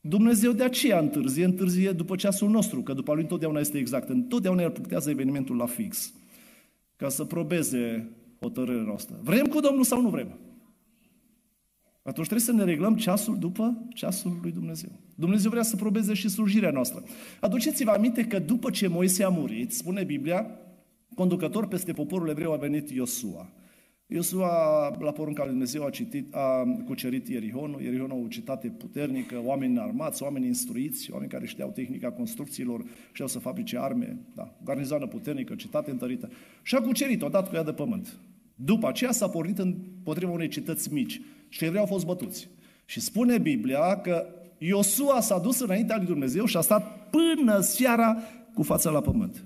Dumnezeu 0.00 0.52
de 0.52 0.64
aceea 0.64 0.98
întârzie, 0.98 1.44
întârzie 1.44 1.92
după 1.92 2.16
ceasul 2.16 2.50
nostru, 2.50 2.82
că 2.82 2.92
după 2.92 3.12
lui 3.12 3.22
întotdeauna 3.22 3.60
este 3.60 3.78
exact. 3.78 4.08
Întotdeauna 4.08 4.62
el 4.62 4.70
punctează 4.70 5.10
evenimentul 5.10 5.56
la 5.56 5.66
fix, 5.66 6.14
ca 6.96 7.08
să 7.08 7.24
probeze 7.24 8.08
hotărârea 8.40 8.82
noastră. 8.82 9.18
Vrem 9.22 9.46
cu 9.46 9.60
Domnul 9.60 9.84
sau 9.84 10.00
nu 10.00 10.08
vrem? 10.08 10.38
Atunci 12.02 12.26
trebuie 12.26 12.46
să 12.46 12.52
ne 12.52 12.64
reglăm 12.64 12.96
ceasul 12.96 13.38
după 13.38 13.86
ceasul 13.94 14.38
lui 14.42 14.52
Dumnezeu. 14.52 14.90
Dumnezeu 15.14 15.50
vrea 15.50 15.62
să 15.62 15.76
probeze 15.76 16.14
și 16.14 16.28
slujirea 16.28 16.70
noastră. 16.70 17.02
Aduceți-vă 17.40 17.90
aminte 17.90 18.24
că 18.26 18.38
după 18.38 18.70
ce 18.70 18.86
Moise 18.86 19.24
a 19.24 19.28
murit, 19.28 19.72
spune 19.72 20.04
Biblia, 20.04 20.50
conducător 21.14 21.66
peste 21.66 21.92
poporul 21.92 22.28
evreu 22.28 22.52
a 22.52 22.56
venit 22.56 22.90
Iosua. 22.90 23.52
Iosua, 24.06 24.48
la 25.00 25.12
porunca 25.12 25.42
lui 25.42 25.50
Dumnezeu, 25.50 25.84
a, 25.84 25.90
citit, 25.90 26.34
a 26.34 26.64
cucerit 26.86 27.28
Ierihonul. 27.28 27.80
Ierihonul 27.80 28.24
o 28.24 28.28
citate 28.28 28.68
puternică, 28.68 29.40
oameni 29.44 29.78
armați, 29.78 30.22
oameni 30.22 30.46
instruiți, 30.46 31.12
oameni 31.12 31.30
care 31.30 31.46
știau 31.46 31.70
tehnica 31.70 32.10
construcțiilor, 32.10 32.84
știau 33.12 33.28
să 33.28 33.38
fabrice 33.38 33.78
arme, 33.78 34.18
da, 34.34 34.54
garnizoană 34.64 35.06
puternică, 35.06 35.54
citate 35.54 35.90
întărită. 35.90 36.30
Și 36.62 36.74
a 36.74 36.80
cucerit 36.80 37.22
odată 37.22 37.48
cu 37.48 37.54
ea 37.54 37.62
de 37.62 37.72
pământ. 37.72 38.18
După 38.60 38.88
aceea 38.88 39.12
s-a 39.12 39.28
pornit 39.28 39.58
împotriva 39.58 40.30
unei 40.30 40.48
cetăți 40.48 40.92
mici 40.92 41.20
și 41.48 41.64
evreii 41.64 41.80
au 41.80 41.86
fost 41.86 42.04
bătuți. 42.04 42.48
Și 42.84 43.00
spune 43.00 43.38
Biblia 43.38 44.00
că 44.00 44.26
Iosua 44.58 45.20
s-a 45.20 45.38
dus 45.38 45.60
înaintea 45.60 45.96
lui 45.96 46.06
Dumnezeu 46.06 46.44
și 46.44 46.56
a 46.56 46.60
stat 46.60 47.10
până 47.10 47.60
seara 47.60 48.18
cu 48.54 48.62
fața 48.62 48.90
la 48.90 49.00
pământ. 49.00 49.44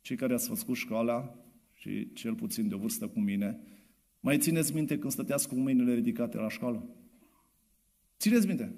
Cei 0.00 0.16
care 0.16 0.34
ați 0.34 0.48
făcut 0.48 0.76
școala 0.76 1.34
și 1.74 2.12
cel 2.12 2.34
puțin 2.34 2.68
de 2.68 2.74
o 2.74 2.78
vârstă 2.78 3.06
cu 3.06 3.20
mine, 3.20 3.60
mai 4.20 4.38
țineți 4.38 4.74
minte 4.74 4.98
când 4.98 5.12
stăteați 5.12 5.48
cu 5.48 5.54
mâinile 5.54 5.94
ridicate 5.94 6.36
la 6.36 6.48
școală? 6.48 6.84
Țineți 8.18 8.46
minte. 8.46 8.74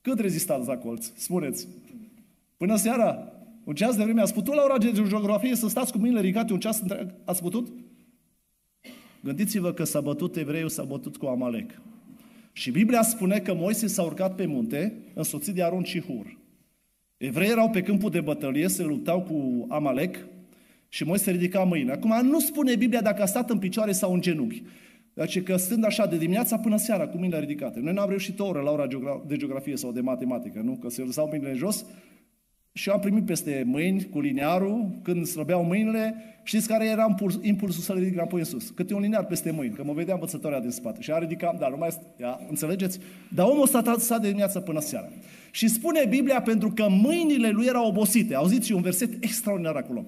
Cât 0.00 0.18
rezistați 0.18 0.66
la 0.66 0.76
colț? 0.76 1.12
Spuneți. 1.14 1.68
Până 2.56 2.76
seara? 2.76 3.31
Un 3.64 3.74
ceas 3.74 3.96
de 3.96 4.02
vreme. 4.02 4.20
Ați 4.20 4.34
putut 4.34 4.54
la 4.54 4.62
ora 4.62 4.78
de 4.78 4.92
geografie 5.08 5.54
să 5.54 5.68
stați 5.68 5.92
cu 5.92 5.98
mâinile 5.98 6.20
ridicate 6.20 6.52
un 6.52 6.60
ceas 6.60 6.80
întreg? 6.80 7.14
Ați 7.24 7.42
putut? 7.42 7.72
Gândiți-vă 9.24 9.72
că 9.72 9.84
s-a 9.84 10.00
bătut 10.00 10.36
evreiul, 10.36 10.68
s-a 10.68 10.82
bătut 10.82 11.16
cu 11.16 11.26
Amalek. 11.26 11.80
Și 12.52 12.70
Biblia 12.70 13.02
spune 13.02 13.38
că 13.38 13.54
Moise 13.54 13.86
s-a 13.86 14.02
urcat 14.02 14.34
pe 14.34 14.46
munte, 14.46 14.94
însoțit 15.14 15.54
de 15.54 15.62
Aron 15.62 15.82
și 15.82 16.00
Hur. 16.00 16.38
Evrei 17.16 17.48
erau 17.48 17.70
pe 17.70 17.82
câmpul 17.82 18.10
de 18.10 18.20
bătălie, 18.20 18.68
se 18.68 18.82
luptau 18.82 19.22
cu 19.22 19.66
Amalek 19.68 20.26
și 20.88 21.04
Moise 21.04 21.30
ridica 21.30 21.64
mâine. 21.64 21.92
Acum 21.92 22.26
nu 22.26 22.40
spune 22.40 22.76
Biblia 22.76 23.00
dacă 23.00 23.22
a 23.22 23.26
stat 23.26 23.50
în 23.50 23.58
picioare 23.58 23.92
sau 23.92 24.12
în 24.12 24.20
genunchi. 24.20 24.62
Deci 25.14 25.42
că 25.42 25.56
stând 25.56 25.84
așa 25.84 26.06
de 26.06 26.18
dimineața 26.18 26.58
până 26.58 26.76
seara 26.76 27.08
cu 27.08 27.16
mâinile 27.16 27.40
ridicate. 27.40 27.80
Noi 27.80 27.92
n-am 27.92 28.08
reușit 28.08 28.40
o 28.40 28.46
oră 28.46 28.60
la 28.60 28.70
ora 28.70 28.86
de 29.26 29.36
geografie 29.36 29.76
sau 29.76 29.92
de 29.92 30.00
matematică, 30.00 30.60
nu? 30.60 30.72
Că 30.72 30.88
se 30.88 31.02
lăsau 31.02 31.26
mâinile 31.26 31.54
jos 31.54 31.84
și 32.72 32.90
am 32.90 33.00
primit 33.00 33.24
peste 33.24 33.62
mâini 33.66 34.04
cu 34.04 34.20
linearul, 34.20 34.98
când 35.02 35.26
slăbeau 35.26 35.64
mâinile, 35.64 36.14
știți 36.42 36.68
care 36.68 36.86
era 36.86 37.06
impulsul, 37.08 37.44
impulsul 37.44 37.82
să 37.82 37.92
le 37.92 37.98
ridic 37.98 38.14
înapoi 38.14 38.38
în 38.38 38.44
sus? 38.44 38.70
Câte 38.70 38.94
un 38.94 39.00
linear 39.00 39.26
peste 39.26 39.50
mâini, 39.50 39.74
că 39.74 39.84
mă 39.84 39.92
vedea 39.92 40.14
învățătoarea 40.14 40.60
din 40.60 40.70
spate. 40.70 41.00
Și 41.00 41.10
a 41.12 41.18
ridicat, 41.18 41.58
dar 41.58 41.70
nu 41.70 41.76
mai, 41.76 41.88
ia, 42.20 42.40
înțelegeți? 42.48 42.98
Dar 43.34 43.46
omul 43.46 43.62
ăsta 43.62 43.94
stat 43.98 44.20
de 44.20 44.26
dimineața 44.26 44.60
până 44.60 44.80
seara. 44.80 45.08
Și 45.50 45.68
spune 45.68 46.06
Biblia 46.08 46.42
pentru 46.42 46.70
că 46.70 46.86
mâinile 46.88 47.50
lui 47.50 47.66
erau 47.66 47.86
obosite. 47.86 48.34
Auziți 48.34 48.72
un 48.72 48.82
verset 48.82 49.24
extraordinar 49.24 49.76
acolo. 49.76 50.04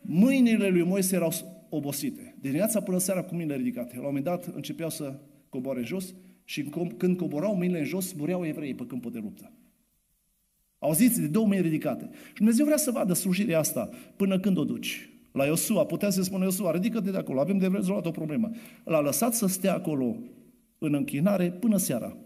Mâinile 0.00 0.68
lui 0.68 0.82
Moise 0.82 1.14
erau 1.14 1.32
obosite. 1.68 2.22
De 2.22 2.48
dimineața 2.48 2.80
până 2.80 2.98
seara 2.98 3.22
cu 3.22 3.34
mâinile 3.34 3.56
ridicate. 3.56 3.90
La 3.94 4.00
un 4.00 4.06
moment 4.06 4.24
dat 4.24 4.46
începeau 4.54 4.90
să 4.90 5.14
coboare 5.48 5.82
jos 5.82 6.14
și 6.44 6.62
când 6.96 7.16
coborau 7.16 7.56
mâinile 7.56 7.78
în 7.78 7.84
jos, 7.84 8.12
mureau 8.12 8.46
evreii 8.46 8.74
pe 8.74 8.86
câmpul 8.86 9.10
de 9.10 9.18
luptă. 9.22 9.52
Auziți, 10.82 11.20
de 11.20 11.26
două 11.26 11.46
mâini 11.46 11.62
ridicate. 11.62 12.10
Și 12.26 12.34
Dumnezeu 12.34 12.64
vrea 12.64 12.76
să 12.76 12.90
vadă 12.90 13.12
slujirea 13.12 13.58
asta 13.58 13.88
până 14.16 14.38
când 14.38 14.58
o 14.58 14.64
duci. 14.64 15.08
La 15.32 15.44
Iosua, 15.44 15.84
putea 15.84 16.10
să 16.10 16.22
spună 16.22 16.44
Iosua, 16.44 16.70
ridică-te 16.70 17.10
de 17.10 17.16
acolo, 17.16 17.40
avem 17.40 17.58
de 17.58 17.70
rezolvat 17.72 18.06
o 18.06 18.10
problemă. 18.10 18.50
L-a 18.84 19.00
lăsat 19.00 19.34
să 19.34 19.46
stea 19.46 19.74
acolo 19.74 20.16
în 20.78 20.94
închinare 20.94 21.50
până 21.60 21.76
seara. 21.76 22.16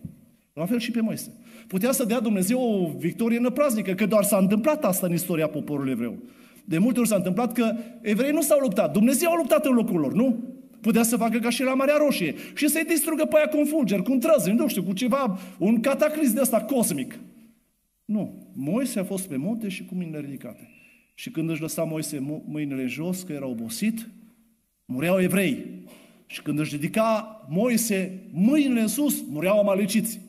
La 0.52 0.66
fel 0.66 0.78
și 0.78 0.90
pe 0.90 1.00
Moise. 1.00 1.32
Putea 1.66 1.92
să 1.92 2.04
dea 2.04 2.20
Dumnezeu 2.20 2.60
o 2.60 2.98
victorie 2.98 3.38
năpraznică, 3.38 3.92
că 3.92 4.06
doar 4.06 4.24
s-a 4.24 4.36
întâmplat 4.36 4.84
asta 4.84 5.06
în 5.06 5.12
istoria 5.12 5.48
poporului 5.48 5.92
evreu. 5.92 6.16
De 6.64 6.78
multe 6.78 6.98
ori 6.98 7.08
s-a 7.08 7.16
întâmplat 7.16 7.52
că 7.52 7.76
evreii 8.00 8.32
nu 8.32 8.42
s-au 8.42 8.58
luptat, 8.58 8.92
Dumnezeu 8.92 9.30
a 9.30 9.36
luptat 9.36 9.66
în 9.66 9.74
locul 9.74 10.00
lor, 10.00 10.12
nu? 10.12 10.36
Putea 10.80 11.02
să 11.02 11.16
facă 11.16 11.38
ca 11.38 11.50
și 11.50 11.62
la 11.62 11.74
Marea 11.74 11.96
Roșie 11.96 12.34
și 12.54 12.68
să-i 12.68 12.84
distrugă 12.84 13.24
pe 13.24 13.36
aia 13.36 13.46
cu 13.46 13.58
un 13.58 13.64
fulger, 13.64 14.02
cu 14.02 14.12
un 14.12 14.20
trăzări, 14.20 14.56
nu 14.56 14.68
știu, 14.68 14.82
cu 14.82 14.92
ceva, 14.92 15.38
un 15.58 15.80
cataclism 15.80 16.34
de 16.34 16.40
ăsta 16.40 16.60
cosmic. 16.60 17.18
Nu. 18.04 18.52
Moise 18.52 18.98
a 18.98 19.04
fost 19.04 19.28
pe 19.28 19.36
munte 19.36 19.68
și 19.68 19.84
cu 19.84 19.94
mâinile 19.94 20.20
ridicate. 20.20 20.68
Și 21.14 21.30
când 21.30 21.50
își 21.50 21.60
lăsa 21.60 21.84
Moise 21.84 22.42
mâinile 22.46 22.86
jos, 22.86 23.22
că 23.22 23.32
era 23.32 23.46
obosit, 23.46 24.08
mureau 24.84 25.20
evrei. 25.20 25.82
Și 26.26 26.42
când 26.42 26.58
își 26.58 26.74
ridica 26.74 27.40
Moise 27.48 28.28
mâinile 28.32 28.80
în 28.80 28.88
sus, 28.88 29.22
mureau 29.28 29.58
amaleciți. 29.58 30.20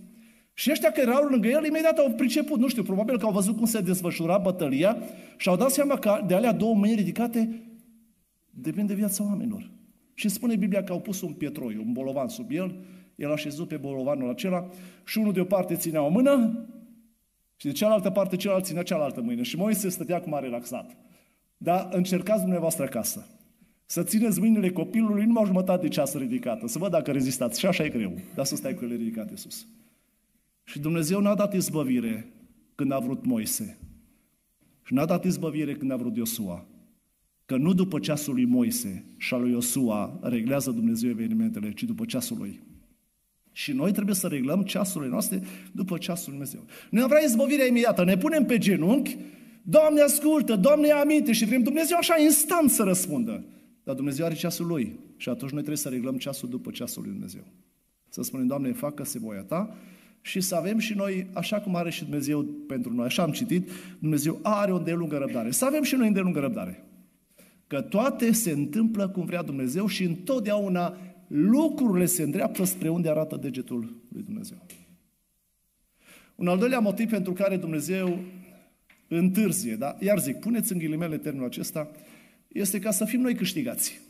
Și 0.54 0.72
ăștia 0.72 0.92
care 0.92 1.08
erau 1.08 1.24
lângă 1.24 1.48
el, 1.48 1.66
imediat 1.66 1.98
au 1.98 2.12
priceput, 2.12 2.60
nu 2.60 2.68
știu, 2.68 2.84
probabil 2.84 3.18
că 3.18 3.26
au 3.26 3.32
văzut 3.32 3.58
cum 3.58 3.66
se 3.66 3.82
desfășura 3.82 4.38
bătălia 4.38 4.98
și 5.38 5.50
au 5.50 5.56
dat 5.56 5.70
seama 5.72 5.98
că 5.98 6.24
de 6.28 6.34
alea 6.34 6.52
două 6.54 6.76
mâini 6.76 6.96
ridicate 6.96 7.62
depinde 8.50 8.94
de 8.94 9.00
viața 9.00 9.24
oamenilor. 9.24 9.72
Și 10.14 10.30
spune 10.30 10.56
Biblia 10.56 10.84
că 10.84 10.92
au 10.92 11.02
pus 11.02 11.22
un 11.22 11.34
pietroi, 11.34 11.78
un 11.78 11.92
bolovan 11.92 12.28
sub 12.28 12.52
el, 12.52 12.76
el 13.16 13.32
a 13.32 13.36
șezut 13.36 13.68
pe 13.68 13.78
bolovanul 13.78 14.30
acela 14.30 14.70
și 15.06 15.18
unul 15.18 15.34
de 15.34 15.40
o 15.40 15.44
parte 15.44 15.76
ținea 15.76 16.02
o 16.02 16.10
mână 16.10 16.66
și 17.56 17.66
de 17.66 17.72
cealaltă 17.72 18.10
parte 18.10 18.36
celălalt 18.36 18.66
ținea 18.66 18.84
cealaltă 18.84 19.22
mâine. 19.22 19.42
Și 19.42 19.58
Moise 19.58 19.90
stătea 19.90 20.22
cum 20.22 20.34
a 20.34 20.40
relaxat. 20.40 20.98
Dar 21.58 21.88
încercați 21.92 22.42
dumneavoastră 22.42 22.84
acasă. 22.84 23.28
Să 23.86 24.04
țineți 24.04 24.40
mâinile 24.40 24.70
copilului 24.70 25.26
numai 25.26 25.44
o 25.44 25.46
jumătate 25.46 25.82
de 25.82 25.88
ceas 25.88 26.14
ridicată. 26.14 26.68
Să 26.68 26.80
văd 26.80 26.92
dacă 26.92 27.12
rezistați. 27.12 27.60
Și 27.60 27.66
așa 27.66 27.84
e 27.84 27.90
greu. 27.90 28.14
Dar 28.36 28.46
să 28.46 28.56
stai 28.56 28.74
cu 28.74 28.84
ele 28.84 28.96
ridicate 28.96 29.36
sus. 29.36 29.68
Și 30.64 30.80
Dumnezeu 30.80 31.20
n-a 31.20 31.36
dat 31.36 31.54
izbăvire 31.54 32.34
când 32.76 32.92
a 32.92 33.00
vrut 33.00 33.26
Moise. 33.26 33.78
Și 34.84 34.94
n-a 34.94 35.06
dat 35.06 35.26
izbăvire 35.26 35.74
când 35.74 35.92
a 35.92 35.96
vrut 35.96 36.16
Iosua. 36.16 36.66
Că 37.46 37.58
nu 37.58 37.74
după 37.74 38.00
ceasul 38.00 38.34
lui 38.34 38.46
Moise 38.46 39.06
și 39.18 39.34
al 39.34 39.42
lui 39.42 39.52
Iosua 39.52 40.20
reglează 40.22 40.72
Dumnezeu 40.72 41.10
evenimentele, 41.10 41.74
ci 41.74 41.84
după 41.84 42.06
ceasul 42.06 42.38
lui. 42.38 42.60
Și 43.58 43.72
noi 43.72 43.92
trebuie 43.92 44.16
să 44.16 44.28
reglăm 44.28 44.62
ceasurile 44.62 45.10
noastre 45.10 45.42
după 45.72 45.98
ceasul 45.98 46.34
Lui 46.34 46.38
Dumnezeu. 46.38 46.66
Noi 46.90 47.02
am 47.02 47.08
vrea 47.08 47.22
izbăvirea 47.22 47.66
imediată, 47.66 48.04
ne 48.04 48.18
punem 48.18 48.46
pe 48.46 48.58
genunchi, 48.58 49.18
Doamne 49.62 50.02
ascultă, 50.02 50.56
Doamne 50.56 50.88
ia 50.88 51.00
aminte 51.00 51.32
și 51.32 51.46
vrem 51.46 51.62
Dumnezeu 51.62 51.98
așa 51.98 52.22
instant 52.22 52.70
să 52.70 52.84
răspundă. 52.84 53.44
Dar 53.84 53.96
Dumnezeu 53.96 54.26
are 54.26 54.34
ceasul 54.34 54.66
Lui 54.66 55.00
și 55.18 55.30
atunci 55.30 55.52
noi 55.52 55.60
trebuie 55.60 55.78
să 55.78 55.90
reglăm 55.90 56.18
ceasul 56.18 56.50
după 56.50 56.72
ceasul 56.72 57.02
Lui 57.02 57.12
Dumnezeu. 57.12 57.44
Să 58.10 58.22
spunem, 58.22 58.48
Doamne, 58.48 58.72
facă-se 58.72 59.20
voia 59.20 59.42
Ta 59.42 59.76
și 60.22 60.42
să 60.42 60.56
avem 60.56 60.78
și 60.78 60.94
noi, 60.94 61.28
așa 61.34 61.60
cum 61.60 61.76
are 61.76 61.90
și 61.90 62.04
Dumnezeu 62.04 62.44
pentru 62.44 62.94
noi, 62.94 63.06
așa 63.06 63.24
am 63.24 63.32
citit, 63.32 63.70
Dumnezeu 64.00 64.40
are 64.42 64.72
o 64.72 64.78
îndelungă 64.78 65.18
răbdare. 65.18 65.52
Să 65.52 65.66
avem 65.66 65.84
și 65.84 65.96
noi 65.96 66.08
îndelungă 66.08 66.40
răbdare. 66.40 66.84
Că 67.68 67.82
toate 67.82 68.32
se 68.32 68.52
întâmplă 68.52 69.08
cum 69.10 69.26
vrea 69.26 69.44
Dumnezeu 69.44 69.88
și 69.88 70.04
întotdeauna 70.04 70.98
lucrurile 71.28 72.06
se 72.06 72.24
îndreaptă 72.24 72.64
spre 72.64 72.90
unde 72.90 73.10
arată 73.10 73.36
degetul 73.36 74.02
lui 74.12 74.24
Dumnezeu. 74.24 74.66
Un 76.36 76.48
al 76.48 76.58
doilea 76.58 76.80
motiv 76.80 77.10
pentru 77.10 77.34
care 77.34 77.58
Dumnezeu 77.58 78.20
întârzie, 79.08 79.76
da? 79.76 79.96
iar 80.00 80.20
zic, 80.20 80.40
puneți 80.40 80.72
în 80.72 80.78
ghilimele 80.78 81.18
termenul 81.18 81.48
acesta, 81.48 81.92
este 82.48 82.80
ca 82.80 82.92
să 82.92 83.06
fim 83.06 83.22
noi 83.22 83.36
câștigați. 83.36 84.02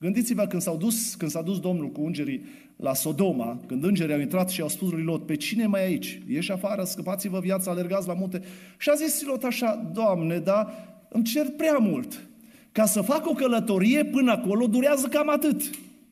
Gândiți-vă 0.00 0.46
când, 0.46 0.62
s-au 0.62 0.76
dus, 0.76 1.14
când 1.14 1.30
s-a 1.30 1.42
dus 1.42 1.60
Domnul 1.60 1.90
cu 1.90 2.00
îngerii 2.00 2.44
la 2.76 2.94
Sodoma, 2.94 3.60
când 3.66 3.84
îngerii 3.84 4.14
au 4.14 4.20
intrat 4.20 4.48
și 4.50 4.60
au 4.60 4.68
spus 4.68 4.90
lui 4.90 5.02
Lot, 5.02 5.26
pe 5.26 5.36
cine 5.36 5.66
mai 5.66 5.84
aici? 5.84 6.22
Ieși 6.28 6.52
afară, 6.52 6.84
scăpați-vă 6.84 7.40
viața, 7.40 7.70
alergați 7.70 8.06
la 8.06 8.14
munte. 8.14 8.42
Și 8.78 8.88
a 8.88 8.94
zis 8.94 9.22
Lot 9.22 9.42
așa, 9.42 9.90
Doamne, 9.94 10.38
da, 10.38 10.72
îmi 11.08 11.24
cer 11.24 11.46
prea 11.56 11.78
mult. 11.78 12.28
Ca 12.72 12.86
să 12.86 13.00
fac 13.00 13.26
o 13.26 13.32
călătorie 13.32 14.04
până 14.04 14.30
acolo 14.30 14.66
durează 14.66 15.06
cam 15.06 15.28
atât. 15.28 15.70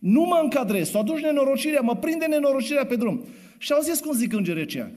Nu 0.09 0.21
mă 0.21 0.41
încadrez, 0.43 0.91
să 0.91 0.99
aduci 0.99 1.21
nenorocirea, 1.21 1.81
mă 1.81 1.97
prinde 1.97 2.27
nenorocirea 2.27 2.87
pe 2.87 2.97
drum. 2.97 3.25
Și 3.59 3.73
au 3.73 3.81
zis 3.81 4.01
cum 4.01 4.13
zic 4.13 4.33
îngerii 4.33 4.63
aceia. 4.63 4.91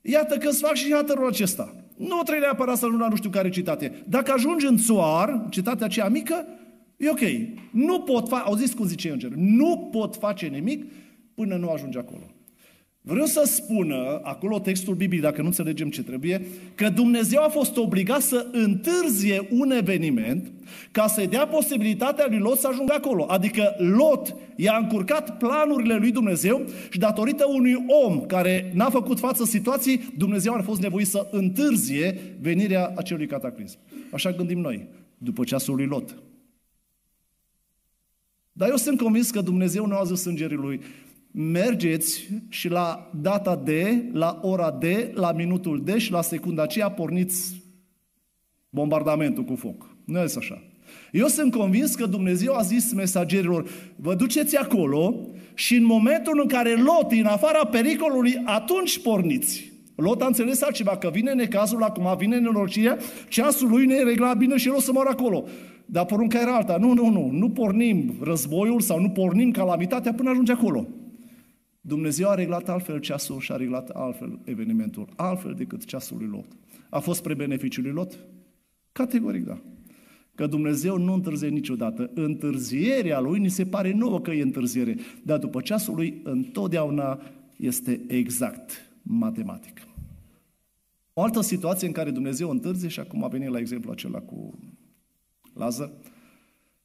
Iată 0.00 0.36
că 0.36 0.48
îți 0.48 0.60
fac 0.60 0.74
și 0.74 0.92
hatărul 0.92 1.26
acesta. 1.26 1.74
Nu 1.96 2.20
trebuie 2.22 2.44
neapărat 2.44 2.76
să 2.76 2.86
nu 2.86 3.08
nu 3.08 3.16
știu 3.16 3.30
care 3.30 3.48
citate. 3.48 3.92
Dacă 4.08 4.32
ajungi 4.32 4.66
în 4.66 4.76
țoar, 4.76 5.46
citatea 5.50 5.86
aceea 5.86 6.08
mică, 6.08 6.46
e 6.96 7.10
ok. 7.10 7.20
Nu 7.70 8.00
pot 8.00 8.28
face, 8.28 8.42
au 8.46 8.54
zis 8.54 8.72
cum 8.72 8.86
zice 8.86 9.10
îngerul, 9.10 9.36
nu 9.38 9.88
pot 9.92 10.16
face 10.16 10.46
nimic 10.46 10.84
până 11.34 11.56
nu 11.56 11.70
ajungi 11.70 11.98
acolo. 11.98 12.35
Vreau 13.08 13.26
să 13.26 13.42
spună, 13.44 14.20
acolo 14.22 14.58
textul 14.58 14.94
Bibliei, 14.94 15.22
dacă 15.22 15.40
nu 15.40 15.46
înțelegem 15.46 15.90
ce 15.90 16.02
trebuie, 16.02 16.46
că 16.74 16.88
Dumnezeu 16.88 17.42
a 17.42 17.48
fost 17.48 17.76
obligat 17.76 18.20
să 18.20 18.46
întârzie 18.52 19.48
un 19.50 19.70
eveniment 19.70 20.52
ca 20.90 21.06
să-i 21.06 21.26
dea 21.26 21.46
posibilitatea 21.46 22.26
lui 22.28 22.38
Lot 22.38 22.58
să 22.58 22.68
ajungă 22.68 22.92
acolo. 22.92 23.24
Adică 23.24 23.74
Lot 23.78 24.34
i-a 24.56 24.76
încurcat 24.76 25.38
planurile 25.38 25.96
lui 25.96 26.12
Dumnezeu 26.12 26.66
și 26.90 26.98
datorită 26.98 27.44
unui 27.48 27.84
om 28.06 28.20
care 28.20 28.72
n-a 28.74 28.90
făcut 28.90 29.18
față 29.18 29.44
situației, 29.44 30.00
Dumnezeu 30.16 30.52
a 30.52 30.62
fost 30.62 30.80
nevoit 30.80 31.06
să 31.06 31.28
întârzie 31.30 32.18
venirea 32.40 32.92
acelui 32.96 33.26
cataclism. 33.26 33.78
Așa 34.12 34.32
gândim 34.32 34.58
noi, 34.58 34.88
după 35.18 35.44
ceasul 35.44 35.74
lui 35.74 35.86
Lot. 35.86 36.16
Dar 38.52 38.68
eu 38.68 38.76
sunt 38.76 39.00
convins 39.00 39.30
că 39.30 39.40
Dumnezeu 39.40 39.86
nu 39.86 39.96
a 39.96 40.04
zis 40.04 40.24
îngerii 40.24 40.56
lui, 40.56 40.80
mergeți 41.38 42.28
și 42.48 42.68
la 42.68 43.10
data 43.20 43.56
de, 43.64 44.04
la 44.12 44.38
ora 44.42 44.76
de, 44.80 45.10
la 45.14 45.32
minutul 45.32 45.82
de 45.84 45.98
și 45.98 46.10
la 46.10 46.22
secunda 46.22 46.62
aceea 46.62 46.90
porniți 46.90 47.62
bombardamentul 48.68 49.44
cu 49.44 49.54
foc. 49.54 49.96
Nu 50.04 50.18
este 50.18 50.38
așa. 50.38 50.62
Eu 51.12 51.26
sunt 51.26 51.52
convins 51.52 51.94
că 51.94 52.06
Dumnezeu 52.06 52.54
a 52.54 52.62
zis 52.62 52.92
mesagerilor, 52.92 53.68
vă 53.96 54.14
duceți 54.14 54.56
acolo 54.56 55.30
și 55.54 55.74
în 55.74 55.84
momentul 55.84 56.40
în 56.42 56.48
care 56.48 56.74
Lot 56.74 57.12
în 57.12 57.26
afara 57.26 57.66
pericolului, 57.66 58.42
atunci 58.44 58.98
porniți. 58.98 59.72
Lot 59.94 60.22
a 60.22 60.26
înțeles 60.26 60.62
altceva, 60.62 60.96
că 60.96 61.10
vine 61.12 61.32
necazul 61.32 61.82
acum, 61.82 62.16
vine 62.18 62.36
nenorocirea, 62.36 62.98
ceasul 63.28 63.68
lui 63.68 63.86
ne 63.86 64.02
regla 64.02 64.34
bine 64.34 64.56
și 64.56 64.68
el 64.68 64.74
o 64.74 64.80
să 64.80 64.92
moară 64.92 65.08
acolo. 65.08 65.44
Dar 65.86 66.04
porunca 66.04 66.40
era 66.40 66.54
alta. 66.54 66.76
Nu, 66.80 66.92
nu, 66.92 67.08
nu, 67.08 67.30
nu 67.32 67.50
pornim 67.50 68.14
războiul 68.22 68.80
sau 68.80 69.00
nu 69.00 69.08
pornim 69.08 69.50
calamitatea 69.50 70.12
până 70.12 70.30
ajunge 70.30 70.52
acolo. 70.52 70.86
Dumnezeu 71.86 72.28
a 72.28 72.34
reglat 72.34 72.68
altfel 72.68 72.98
ceasul 72.98 73.40
și 73.40 73.52
a 73.52 73.56
reglat 73.56 73.88
altfel 73.88 74.38
evenimentul, 74.44 75.08
altfel 75.16 75.54
decât 75.54 75.84
ceasul 75.84 76.16
lui 76.18 76.26
Lot. 76.26 76.46
A 76.88 76.98
fost 76.98 77.18
spre 77.18 77.34
beneficiul 77.34 77.84
lui 77.84 77.92
Lot? 77.92 78.18
Categoric 78.92 79.44
da. 79.44 79.58
Că 80.34 80.46
Dumnezeu 80.46 80.98
nu 80.98 81.12
întârzie 81.12 81.48
niciodată. 81.48 82.10
Întârzierea 82.14 83.20
lui 83.20 83.38
ni 83.38 83.48
se 83.48 83.66
pare 83.66 83.92
nouă 83.92 84.20
că 84.20 84.30
e 84.30 84.42
întârziere, 84.42 84.96
dar 85.22 85.38
după 85.38 85.60
ceasul 85.60 85.94
lui 85.94 86.20
întotdeauna 86.24 87.20
este 87.56 88.00
exact 88.08 88.90
matematic. 89.02 89.80
O 91.12 91.22
altă 91.22 91.40
situație 91.40 91.86
în 91.86 91.92
care 91.92 92.10
Dumnezeu 92.10 92.50
întârzie, 92.50 92.88
și 92.88 93.00
acum 93.00 93.24
a 93.24 93.28
venit 93.28 93.48
la 93.48 93.58
exemplu 93.58 93.90
acela 93.90 94.20
cu 94.20 94.58
Lazar, 95.54 95.90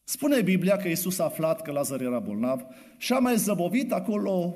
spune 0.04 0.42
Biblia 0.42 0.76
că 0.76 0.88
Iisus 0.88 1.20
a 1.20 1.24
aflat 1.24 1.62
că 1.62 1.72
Lazar 1.72 2.02
era 2.02 2.20
bolnav 2.20 2.62
și 2.98 3.14
a 3.14 3.20
mai 3.20 3.38
zăbovit 3.38 3.92
acolo 3.92 4.56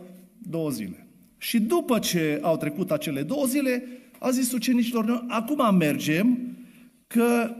două 0.49 0.69
zile. 0.69 1.07
Și 1.37 1.59
după 1.59 1.99
ce 1.99 2.39
au 2.41 2.57
trecut 2.57 2.91
acele 2.91 3.23
două 3.23 3.45
zile, 3.45 3.83
a 4.19 4.29
zis 4.29 4.51
ucenicilor, 4.51 5.25
acum 5.27 5.75
mergem 5.75 6.55
că 7.07 7.55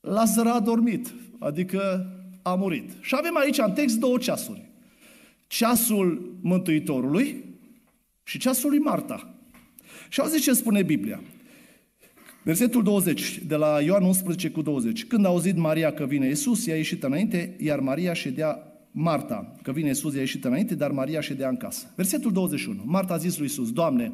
Lazar 0.00 0.46
a 0.46 0.60
dormit, 0.60 1.14
adică 1.38 2.12
a 2.42 2.54
murit. 2.54 2.90
Și 3.00 3.14
avem 3.18 3.36
aici 3.36 3.58
în 3.58 3.72
text 3.72 3.98
două 3.98 4.18
ceasuri. 4.18 4.68
Ceasul 5.46 6.36
Mântuitorului 6.40 7.44
și 8.24 8.38
ceasul 8.38 8.70
lui 8.70 8.78
Marta. 8.78 9.34
Și 10.08 10.20
auziți 10.20 10.42
ce 10.42 10.52
spune 10.52 10.82
Biblia. 10.82 11.20
Versetul 12.42 12.82
20, 12.82 13.40
de 13.46 13.56
la 13.56 13.80
Ioan 13.80 14.02
11 14.02 14.50
cu 14.50 14.62
20. 14.62 15.04
Când 15.04 15.24
a 15.24 15.28
auzit 15.28 15.56
Maria 15.56 15.92
că 15.92 16.04
vine 16.04 16.28
Isus, 16.28 16.66
i-a 16.66 16.76
ieșit 16.76 17.02
înainte, 17.02 17.56
iar 17.58 17.80
Maria 17.80 18.12
ședea, 18.12 18.62
Marta, 19.00 19.54
că 19.62 19.72
vine 19.72 19.90
Isus, 19.90 20.14
i-a 20.14 20.20
ieșit 20.20 20.44
înainte, 20.44 20.74
dar 20.74 20.90
Maria 20.90 21.20
ședea 21.20 21.48
în 21.48 21.56
casă. 21.56 21.92
Versetul 21.96 22.32
21. 22.32 22.82
Marta 22.84 23.14
a 23.14 23.16
zis 23.16 23.36
lui 23.36 23.46
Isus, 23.46 23.72
Doamne, 23.72 24.12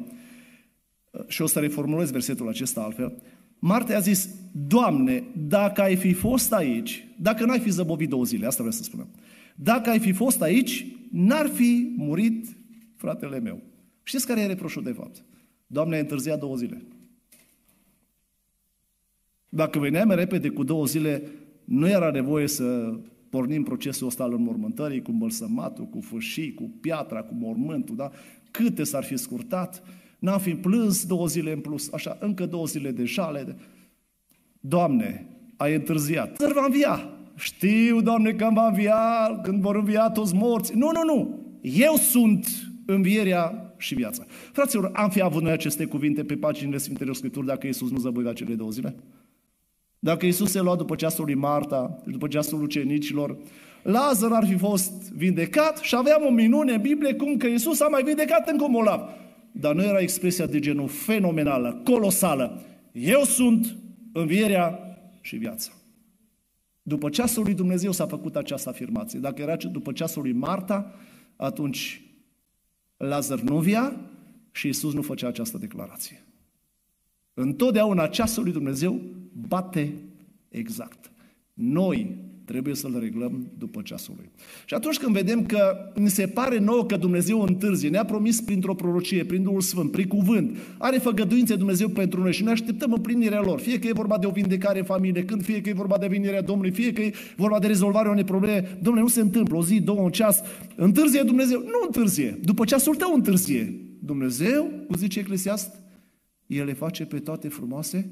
și 1.27 1.41
o 1.41 1.45
să 1.45 1.59
reformulez 1.59 2.11
versetul 2.11 2.47
acesta 2.47 2.81
altfel, 2.81 3.21
Marta 3.59 3.95
a 3.95 3.99
zis, 3.99 4.29
Doamne, 4.51 5.23
dacă 5.47 5.81
ai 5.81 5.95
fi 5.95 6.13
fost 6.13 6.53
aici, 6.53 7.07
dacă 7.21 7.45
n-ai 7.45 7.59
fi 7.59 7.69
zăbovit 7.69 8.09
două 8.09 8.23
zile, 8.23 8.45
asta 8.45 8.63
vreau 8.63 8.77
să 8.77 8.83
spunem, 8.83 9.07
dacă 9.55 9.89
ai 9.89 9.99
fi 9.99 10.11
fost 10.11 10.41
aici, 10.41 10.85
n-ar 11.11 11.47
fi 11.47 11.93
murit 11.97 12.57
fratele 12.95 13.39
meu. 13.39 13.61
Știți 14.03 14.27
care 14.27 14.41
e 14.41 14.45
reproșul 14.45 14.83
de 14.83 14.91
fapt? 14.91 15.23
Doamne, 15.67 15.95
ai 15.95 16.01
întârziat 16.01 16.39
două 16.39 16.55
zile. 16.55 16.85
Dacă 19.49 19.79
veneam 19.79 20.09
repede 20.09 20.49
cu 20.49 20.63
două 20.63 20.85
zile, 20.85 21.23
nu 21.63 21.87
era 21.87 22.11
nevoie 22.11 22.47
să 22.47 22.97
pornim 23.35 23.63
procesul 23.63 24.07
ăsta 24.07 24.23
al 24.23 24.33
înmormântării 24.33 25.01
cu 25.01 25.11
îmbălsămatul, 25.11 25.85
cu 25.85 25.99
fâșii, 26.01 26.53
cu 26.53 26.63
piatra, 26.81 27.23
cu 27.23 27.33
mormântul, 27.33 27.95
da? 27.95 28.11
Câte 28.51 28.83
s-ar 28.83 29.03
fi 29.03 29.17
scurtat, 29.17 29.83
n-am 30.19 30.39
fi 30.39 30.51
plâns 30.55 31.05
două 31.05 31.27
zile 31.27 31.51
în 31.51 31.59
plus, 31.59 31.93
așa, 31.93 32.17
încă 32.19 32.45
două 32.45 32.65
zile 32.65 32.91
de 32.91 33.03
jale. 33.03 33.55
Doamne, 34.59 35.27
ai 35.57 35.73
întârziat. 35.73 36.37
Să 36.37 36.51
va 36.55 36.65
învia. 36.65 37.09
Știu, 37.35 38.01
Doamne, 38.01 38.31
că 38.31 38.49
va 38.53 38.67
învia, 38.67 39.39
când 39.43 39.61
vor 39.61 39.75
învia 39.75 40.09
toți 40.09 40.35
morți. 40.35 40.75
Nu, 40.75 40.91
nu, 40.91 41.03
nu. 41.13 41.39
Eu 41.61 41.95
sunt 41.95 42.47
învierea 42.85 43.73
și 43.77 43.95
viața. 43.95 44.25
Fraților, 44.51 44.91
am 44.93 45.09
fi 45.09 45.21
avut 45.21 45.41
noi 45.41 45.51
aceste 45.51 45.85
cuvinte 45.85 46.23
pe 46.23 46.35
paginile 46.35 46.77
Sfintelor 46.77 47.15
Scripturi 47.15 47.45
dacă 47.45 47.67
Iisus 47.67 47.91
nu 47.91 47.97
zăbăia 47.97 48.33
cele 48.33 48.55
două 48.55 48.69
zile? 48.69 48.95
Dacă 50.05 50.25
Iisus 50.25 50.51
se 50.51 50.61
lua 50.61 50.75
după 50.75 50.95
ceasul 50.95 51.25
lui 51.25 51.33
Marta, 51.33 52.01
după 52.05 52.27
ceasul 52.27 52.61
ucenicilor, 52.61 53.37
Lazar 53.83 54.31
ar 54.31 54.45
fi 54.45 54.57
fost 54.57 55.11
vindecat 55.11 55.77
și 55.77 55.95
aveam 55.95 56.25
o 56.25 56.31
minune 56.31 56.73
în 56.73 56.81
Biblie 56.81 57.13
cum 57.13 57.37
că 57.37 57.47
Iisus 57.47 57.79
a 57.79 57.87
mai 57.87 58.03
vindecat 58.03 58.49
încă 58.49 58.63
un 58.63 58.71
molav. 58.71 59.09
Dar 59.51 59.75
nu 59.75 59.83
era 59.83 59.99
expresia 59.99 60.45
de 60.45 60.59
genul 60.59 60.87
fenomenală, 60.87 61.81
colosală. 61.83 62.61
Eu 62.91 63.23
sunt 63.23 63.75
învierea 64.13 64.79
și 65.21 65.35
viața. 65.35 65.71
După 66.81 67.09
ceasul 67.09 67.43
lui 67.43 67.53
Dumnezeu 67.53 67.91
s-a 67.91 68.05
făcut 68.05 68.35
această 68.35 68.69
afirmație. 68.69 69.19
Dacă 69.19 69.41
era 69.41 69.55
după 69.55 69.91
ceasul 69.91 70.21
lui 70.21 70.33
Marta, 70.33 70.93
atunci 71.35 72.01
Lazar 72.97 73.39
nu 73.39 73.57
via 73.59 73.95
și 74.51 74.65
Iisus 74.65 74.93
nu 74.93 75.01
făcea 75.01 75.27
această 75.27 75.57
declarație. 75.57 76.25
Întotdeauna 77.37 78.07
ceasul 78.07 78.43
lui 78.43 78.51
Dumnezeu 78.51 79.01
bate 79.47 79.93
exact. 80.49 81.11
Noi 81.53 82.17
trebuie 82.45 82.75
să-l 82.75 82.97
reglăm 82.99 83.51
după 83.57 83.81
ceasul 83.81 84.13
lui. 84.17 84.29
Și 84.65 84.73
atunci 84.73 84.97
când 84.97 85.15
vedem 85.15 85.45
că 85.45 85.91
ni 85.95 86.09
se 86.09 86.27
pare 86.27 86.59
nouă 86.59 86.85
că 86.85 86.97
Dumnezeu 86.97 87.41
întârzie, 87.41 87.89
ne-a 87.89 88.05
promis 88.05 88.41
printr-o 88.41 88.75
prorocie, 88.75 89.25
prin 89.25 89.43
Duhul 89.43 89.61
Sfânt, 89.61 89.91
prin 89.91 90.07
cuvânt, 90.07 90.57
are 90.77 90.97
făgăduințe 90.97 91.55
Dumnezeu 91.55 91.87
pentru 91.87 92.21
noi 92.21 92.33
și 92.33 92.43
ne 92.43 92.49
așteptăm 92.49 92.93
împlinirea 92.93 93.41
lor. 93.41 93.59
Fie 93.59 93.79
că 93.79 93.87
e 93.87 93.91
vorba 93.91 94.17
de 94.17 94.25
o 94.25 94.29
vindecare 94.29 94.79
în 94.79 94.85
familie, 94.85 95.25
când 95.25 95.43
fie 95.43 95.61
că 95.61 95.69
e 95.69 95.73
vorba 95.73 95.97
de 95.97 96.07
venirea 96.07 96.41
Domnului, 96.41 96.71
fie 96.71 96.93
că 96.93 97.01
e 97.01 97.13
vorba 97.35 97.59
de 97.59 97.67
rezolvarea 97.67 98.11
unei 98.11 98.23
probleme, 98.23 98.77
Domnule, 98.81 99.05
nu 99.05 99.11
se 99.11 99.21
întâmplă 99.21 99.57
o 99.57 99.63
zi, 99.63 99.81
două, 99.81 100.01
un 100.01 100.11
ceas. 100.11 100.41
Întârzie 100.75 101.21
Dumnezeu? 101.21 101.59
Nu 101.59 101.85
întârzie. 101.85 102.39
După 102.43 102.65
ceasul 102.65 102.95
tău 102.95 103.13
întârzie. 103.13 103.79
Dumnezeu, 103.99 104.71
cum 104.87 104.95
zice 104.95 105.19
Eclesiast, 105.19 105.84
El 106.47 106.65
le 106.65 106.73
face 106.73 107.05
pe 107.05 107.19
toate 107.19 107.47
frumoase, 107.47 108.09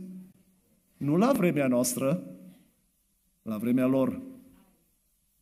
nu 0.97 1.15
la 1.15 1.31
vremea 1.31 1.67
noastră, 1.67 2.23
la 3.41 3.57
vremea 3.57 3.85
lor. 3.85 4.21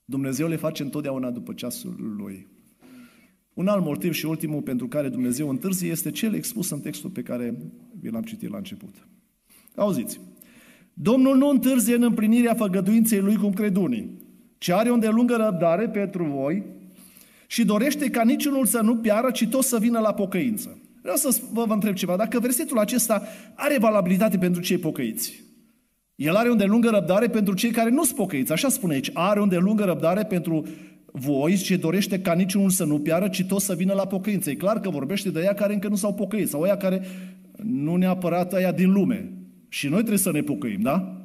Dumnezeu 0.06 0.48
le 0.48 0.56
face 0.56 0.84
întotdeauna 0.84 1.32
după 1.32 1.54
ceasul 1.54 2.16
lui. 2.18 2.48
Un 3.54 3.68
alt 3.68 3.84
motiv 3.84 4.14
și 4.14 4.26
ultimul 4.26 4.62
pentru 4.62 4.88
care 4.88 5.10
Dumnezeu 5.10 5.50
întârzie 5.50 5.90
este 5.90 6.12
cel 6.12 6.34
expus 6.34 6.70
în 6.70 6.80
textul 6.80 7.10
pe 7.10 7.22
care 7.22 7.56
vi 8.00 8.10
l-am 8.10 8.22
citit 8.22 8.50
la 8.50 8.58
început. 8.58 9.08
Auziți, 9.76 10.20
Domnul 10.94 11.38
nu 11.38 11.48
întârzie 11.48 11.96
în 11.96 12.04
împlinirea 12.04 12.54
făgăduinței 12.54 13.20
lui 13.20 13.36
cum 13.36 13.54
cred 13.54 13.76
unii, 13.76 14.10
ci 14.58 14.70
are 14.70 14.90
o 14.90 14.94
îndelungă 14.94 15.36
răbdare 15.36 15.90
pentru 15.90 16.24
voi 16.24 16.64
și 17.48 17.66
dorește 17.66 18.10
ca 18.10 18.24
niciunul 18.24 18.66
să 18.66 18.82
nu 18.82 18.98
piară, 18.98 19.32
ci 19.32 19.48
tot 19.48 19.64
să 19.64 19.80
vină 19.80 20.00
la 20.00 20.14
pocăință. 20.14 20.81
Vreau 21.02 21.16
să 21.16 21.40
vă, 21.52 21.66
vă 21.66 21.74
întreb 21.74 21.94
ceva. 21.94 22.16
Dacă 22.16 22.40
versetul 22.40 22.80
acesta 22.80 23.24
are 23.56 23.78
valabilitate 23.80 24.38
pentru 24.38 24.62
cei 24.62 24.78
pocăiți, 24.78 25.44
el 26.16 26.36
are 26.36 26.50
unde 26.50 26.64
lungă 26.64 26.90
răbdare 26.90 27.28
pentru 27.28 27.54
cei 27.54 27.72
care 27.72 27.90
nu 27.90 28.04
sunt 28.04 28.16
pocăiți. 28.16 28.52
Așa 28.52 28.70
spune 28.70 28.94
aici. 28.94 29.10
Are 29.14 29.40
unde 29.40 29.58
lungă 29.58 29.84
răbdare 29.84 30.24
pentru 30.24 30.66
voi 31.12 31.58
ce 31.58 31.78
dorește 31.78 32.20
ca 32.20 32.34
niciunul 32.34 32.70
să 32.70 32.84
nu 32.84 33.00
piară, 33.00 33.28
ci 33.28 33.44
tot 33.44 33.62
să 33.62 33.74
vină 33.74 33.94
la 33.94 34.08
pocăință. 34.08 34.50
E 34.50 34.56
clar 34.56 34.80
că 34.80 34.90
vorbește 34.90 35.30
de 35.30 35.40
aia 35.40 35.54
care 35.54 35.74
încă 35.74 35.88
nu 35.88 35.96
s-au 35.96 36.14
pocăit 36.14 36.50
sau 36.50 36.62
aia 36.62 36.78
care 36.78 37.02
nu 37.64 37.96
neapărat 37.96 38.54
aia 38.54 38.72
din 38.72 38.92
lume. 38.92 39.32
Și 39.70 39.88
noi 39.88 39.98
trebuie 39.98 40.18
să 40.18 40.32
ne 40.32 40.42
pocăim, 40.42 40.82
da? 40.82 41.16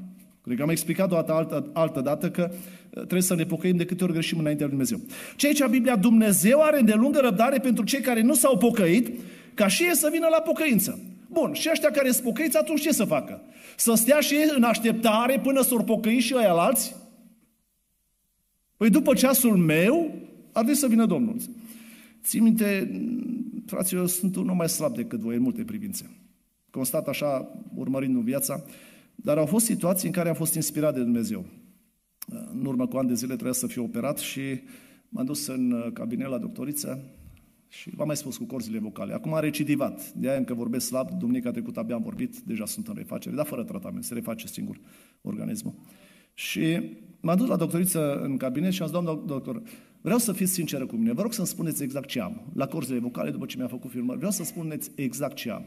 Cred 0.43 0.57
că 0.57 0.63
am 0.63 0.69
explicat 0.69 1.13
o 1.13 1.15
dată, 1.15 1.33
altă, 1.33 1.71
altă 1.73 2.01
dată 2.01 2.31
că 2.31 2.51
trebuie 2.91 3.23
să 3.23 3.35
ne 3.35 3.45
pocăim 3.45 3.77
de 3.77 3.85
câte 3.85 4.05
ori 4.05 4.13
greșim 4.13 4.39
înaintea 4.39 4.67
lui 4.67 4.77
Dumnezeu. 4.77 5.01
Ce 5.37 5.47
aici 5.47 5.65
Biblia, 5.65 5.97
Dumnezeu 5.97 6.63
are 6.63 6.81
de 6.81 6.95
lungă 6.95 7.21
răbdare 7.23 7.59
pentru 7.59 7.85
cei 7.85 8.01
care 8.01 8.23
nu 8.23 8.35
s-au 8.35 8.57
pocăit, 8.57 9.11
ca 9.57 9.67
și 9.69 9.83
ei 9.83 9.95
să 9.95 10.09
vină 10.13 10.27
la 10.31 10.41
pocăință. 10.41 11.01
Bun, 11.31 11.53
și 11.53 11.69
ăștia 11.71 11.91
care 11.91 12.11
sunt 12.11 12.25
pocăiți, 12.25 12.57
atunci 12.57 12.81
ce 12.81 12.93
să 12.93 13.05
facă? 13.05 13.43
Să 13.77 13.95
stea 13.95 14.21
și 14.21 14.35
ei 14.35 14.53
în 14.57 14.63
așteptare 14.63 15.41
până 15.41 15.63
s-or 15.63 15.83
pocăi 15.85 16.19
și 16.19 16.35
ăia 16.37 16.53
alți? 16.53 16.97
Păi 18.77 18.91
după 18.91 19.15
ceasul 19.15 19.57
meu, 19.57 20.11
ar 20.53 20.63
trebui 20.63 20.75
să 20.75 20.87
vină 20.87 21.07
Domnul. 21.07 21.37
Țin 22.23 22.43
minte, 22.43 23.01
fraților, 23.67 24.01
eu 24.01 24.09
sunt 24.09 24.37
unul 24.37 24.55
mai 24.55 24.69
slab 24.69 24.95
decât 24.95 25.21
voi 25.21 25.37
în 25.37 25.43
multe 25.43 25.65
privințe. 25.65 26.11
Constat 26.71 27.09
așa, 27.09 27.49
urmărind 27.75 28.17
viața, 28.17 28.65
dar 29.15 29.39
au 29.39 29.47
fost 29.47 29.65
situații 29.65 30.07
în 30.07 30.13
care 30.13 30.29
am 30.29 30.35
fost 30.35 30.55
inspirat 30.55 30.95
de 30.95 31.01
Dumnezeu. 31.01 31.45
În 32.53 32.65
urmă 32.65 32.87
cu 32.87 32.97
ani 32.97 33.09
de 33.09 33.15
zile 33.15 33.33
trebuia 33.33 33.53
să 33.53 33.67
fiu 33.67 33.83
operat 33.83 34.19
și 34.19 34.41
m-am 35.09 35.25
dus 35.25 35.47
în 35.47 35.91
cabinet 35.93 36.29
la 36.29 36.39
doctoriță 36.39 37.05
și 37.81 37.91
v-am 37.95 38.07
mai 38.07 38.17
spus 38.17 38.37
cu 38.37 38.45
corzile 38.45 38.79
vocale. 38.79 39.15
Acum 39.15 39.35
a 39.35 39.41
recidivat. 39.41 40.13
De 40.13 40.29
aia 40.29 40.39
încă 40.39 40.55
vorbesc 40.55 40.87
slab. 40.87 41.11
Duminica 41.11 41.51
trecută 41.51 41.81
abia 41.81 41.95
am 41.95 42.03
vorbit. 42.03 42.39
Deja 42.39 42.67
sunt 42.67 42.89
în 42.89 42.95
refacere, 42.95 43.35
dar 43.35 43.47
fără 43.47 43.65
tratament. 43.65 44.05
Se 44.05 44.15
reface 44.15 44.47
singur 44.47 44.81
organismul. 45.23 45.75
Și 46.35 46.91
m-am 47.21 47.37
dus 47.37 47.49
la 47.49 47.57
doctoriță 47.57 48.21
în 48.21 48.37
cabinet 48.37 48.73
și 48.73 48.83
am 48.83 48.89
zis, 48.89 49.01
doamnă 49.01 49.23
doctor, 49.27 49.63
vreau 50.01 50.19
să 50.19 50.33
fiți 50.33 50.53
sinceră 50.53 50.87
cu 50.87 50.97
mine, 50.97 51.13
vă 51.13 51.23
rog 51.23 51.33
să-mi 51.33 51.47
spuneți 51.47 51.83
exact 51.83 52.09
ce 52.09 52.21
am. 52.21 52.53
La 52.55 52.67
corzile 52.67 52.99
vocale, 52.99 53.31
după 53.31 53.47
ce 53.47 53.57
mi-a 53.57 53.69
făcut 53.69 53.91
filmări, 53.91 54.19
vreau 54.19 54.33
să 54.33 54.45
spuneți 54.45 54.91
exact 54.95 55.37
ce 55.37 55.51
am. 55.51 55.65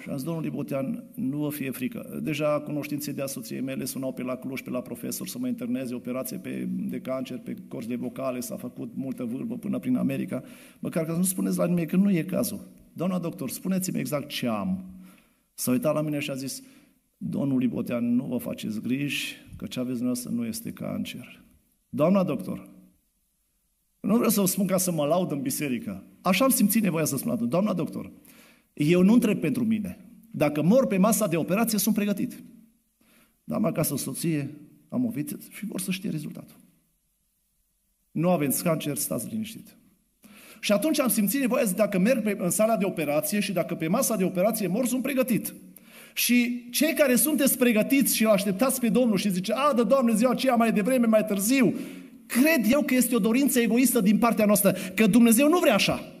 Și 0.00 0.08
am 0.08 0.16
zis, 0.16 0.24
domnul 0.24 0.42
Libotean, 0.42 1.04
nu 1.14 1.38
vă 1.38 1.50
fie 1.50 1.70
frică. 1.70 2.20
Deja 2.22 2.60
cunoștințe 2.60 3.12
de 3.12 3.22
asociei 3.22 3.60
mele 3.60 3.84
sunau 3.84 4.12
pe 4.12 4.22
la 4.22 4.36
Cluj, 4.36 4.60
pe 4.60 4.70
la 4.70 4.80
profesor 4.80 5.28
să 5.28 5.38
mă 5.38 5.46
interneze, 5.46 5.94
operație 5.94 6.36
pe, 6.36 6.68
de 6.68 7.00
cancer, 7.00 7.38
pe 7.38 7.56
corzile 7.68 7.96
vocale, 7.96 8.40
s-a 8.40 8.56
făcut 8.56 8.90
multă 8.94 9.24
vârvă 9.24 9.56
până 9.56 9.78
prin 9.78 9.96
America. 9.96 10.42
Măcar 10.78 11.04
că 11.04 11.12
nu 11.12 11.22
spuneți 11.22 11.58
la 11.58 11.66
nimeni 11.66 11.86
că 11.86 11.96
nu 11.96 12.10
e 12.10 12.22
cazul. 12.22 12.68
Doamna 12.92 13.18
doctor, 13.18 13.50
spuneți-mi 13.50 13.98
exact 13.98 14.28
ce 14.28 14.46
am. 14.46 14.84
S-a 15.54 15.70
uitat 15.70 15.94
la 15.94 16.00
mine 16.02 16.18
și 16.18 16.30
a 16.30 16.34
zis, 16.34 16.62
domnul 17.16 17.58
Libotean, 17.58 18.14
nu 18.14 18.24
vă 18.24 18.36
faceți 18.36 18.80
griji, 18.80 19.36
că 19.56 19.66
ce 19.66 19.78
aveți 19.78 19.96
dumneavoastră 19.96 20.30
nu 20.30 20.46
este 20.46 20.70
cancer. 20.72 21.42
Doamna 21.88 22.24
doctor, 22.24 22.68
nu 24.00 24.14
vreau 24.14 24.30
să 24.30 24.40
vă 24.40 24.46
spun 24.46 24.66
ca 24.66 24.76
să 24.76 24.92
mă 24.92 25.04
laud 25.04 25.30
în 25.30 25.40
biserică. 25.40 26.04
Așa 26.20 26.44
am 26.44 26.50
simțit 26.50 26.82
nevoia 26.82 27.04
să 27.04 27.16
spun 27.16 27.48
Doamna 27.48 27.72
doctor, 27.72 28.10
eu 28.88 29.02
nu 29.02 29.12
întreb 29.12 29.40
pentru 29.40 29.64
mine. 29.64 29.98
Dacă 30.30 30.62
mor 30.62 30.86
pe 30.86 30.96
masa 30.96 31.26
de 31.26 31.36
operație, 31.36 31.78
sunt 31.78 31.94
pregătit. 31.94 32.42
Dar 33.44 33.58
am 33.58 33.64
acasă 33.64 33.92
o 33.92 33.96
soție, 33.96 34.50
am 34.88 35.04
o 35.04 35.08
viță 35.08 35.38
și 35.50 35.66
vor 35.66 35.80
să 35.80 35.90
știe 35.90 36.10
rezultatul. 36.10 36.56
Nu 38.10 38.30
aveți 38.30 38.62
cancer, 38.62 38.96
stați 38.96 39.28
liniștit. 39.28 39.76
Și 40.60 40.72
atunci 40.72 41.00
am 41.00 41.08
simțit 41.08 41.40
nevoia 41.40 41.64
să 41.64 41.74
dacă 41.74 41.98
merg 41.98 42.22
pe, 42.22 42.36
în 42.38 42.50
sala 42.50 42.76
de 42.76 42.84
operație 42.84 43.40
și 43.40 43.52
dacă 43.52 43.74
pe 43.74 43.88
masa 43.88 44.16
de 44.16 44.24
operație 44.24 44.66
mor, 44.66 44.86
sunt 44.86 45.02
pregătit. 45.02 45.54
Și 46.14 46.68
cei 46.70 46.92
care 46.92 47.16
sunteți 47.16 47.58
pregătiți 47.58 48.16
și 48.16 48.24
îl 48.24 48.30
așteptați 48.30 48.80
pe 48.80 48.88
Domnul 48.88 49.16
și 49.16 49.30
zice, 49.30 49.52
a, 49.52 49.72
dă 49.72 49.82
Doamne 49.82 50.14
ziua 50.14 50.30
aceea 50.30 50.54
mai 50.54 50.72
devreme, 50.72 51.06
mai 51.06 51.24
târziu, 51.24 51.74
cred 52.26 52.72
eu 52.72 52.82
că 52.82 52.94
este 52.94 53.14
o 53.14 53.18
dorință 53.18 53.60
egoistă 53.60 54.00
din 54.00 54.18
partea 54.18 54.44
noastră, 54.44 54.74
că 54.94 55.06
Dumnezeu 55.06 55.48
nu 55.48 55.58
vrea 55.58 55.74
așa. 55.74 56.19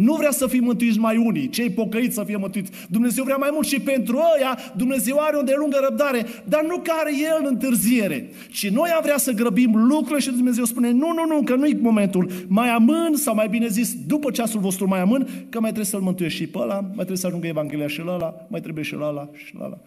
Nu 0.00 0.14
vrea 0.14 0.30
să 0.30 0.46
fim 0.46 0.64
mântuiți 0.64 0.98
mai 0.98 1.16
unii, 1.16 1.48
cei 1.48 1.70
pocăiți 1.70 2.14
să 2.14 2.24
fie 2.24 2.36
mântuiți. 2.36 2.70
Dumnezeu 2.88 3.24
vrea 3.24 3.36
mai 3.36 3.48
mult 3.52 3.66
și 3.66 3.80
pentru 3.80 4.16
ăia 4.36 4.58
Dumnezeu 4.76 5.16
are 5.20 5.36
o 5.36 5.58
lungă 5.58 5.78
răbdare, 5.82 6.26
dar 6.44 6.64
nu 6.64 6.76
care 6.76 7.10
El 7.18 7.36
în 7.38 7.46
întârziere. 7.46 8.30
Și 8.48 8.68
noi 8.68 8.90
am 8.90 9.00
vrea 9.02 9.16
să 9.16 9.32
grăbim 9.32 9.76
lucrurile 9.76 10.18
și 10.18 10.30
Dumnezeu 10.30 10.64
spune, 10.64 10.90
nu, 10.90 11.12
nu, 11.12 11.26
nu, 11.26 11.42
că 11.42 11.54
nu-i 11.54 11.78
momentul. 11.80 12.30
Mai 12.48 12.68
amân, 12.68 13.14
sau 13.14 13.34
mai 13.34 13.48
bine 13.48 13.66
zis, 13.66 13.94
după 14.06 14.30
ceasul 14.30 14.60
vostru 14.60 14.88
mai 14.88 15.00
amân, 15.00 15.28
că 15.48 15.60
mai 15.60 15.70
trebuie 15.70 15.84
să-L 15.84 16.00
mântuiești 16.00 16.38
și 16.38 16.46
pe 16.46 16.58
ăla, 16.58 16.80
mai 16.80 16.92
trebuie 16.92 17.16
să 17.16 17.26
ajungă 17.26 17.46
Evanghelia 17.46 17.86
și 17.86 18.00
la 18.00 18.14
ăla, 18.14 18.46
mai 18.48 18.60
trebuie 18.60 18.84
și 18.84 18.94
la 18.94 19.08
ăla 19.08 19.30
și 19.32 19.54
la 19.58 19.64
ăla. 19.64 19.80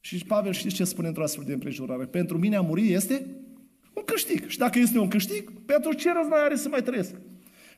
Și 0.00 0.24
Pavel 0.26 0.52
știți 0.52 0.74
ce 0.74 0.84
spune 0.84 1.08
într-o 1.08 1.22
astfel 1.22 1.44
de 1.46 1.52
împrejurare? 1.52 2.04
Pentru 2.04 2.38
mine 2.38 2.56
a 2.56 2.60
muri 2.60 2.92
este 2.92 3.26
un 3.94 4.02
câștig. 4.04 4.48
Și 4.48 4.58
dacă 4.58 4.78
este 4.78 4.98
un 4.98 5.08
câștig, 5.08 5.52
pe 5.66 5.74
atunci 5.74 6.00
ce 6.00 6.12
război 6.12 6.38
are 6.44 6.56
să 6.56 6.68
mai 6.68 6.82
trăiesc? 6.82 7.14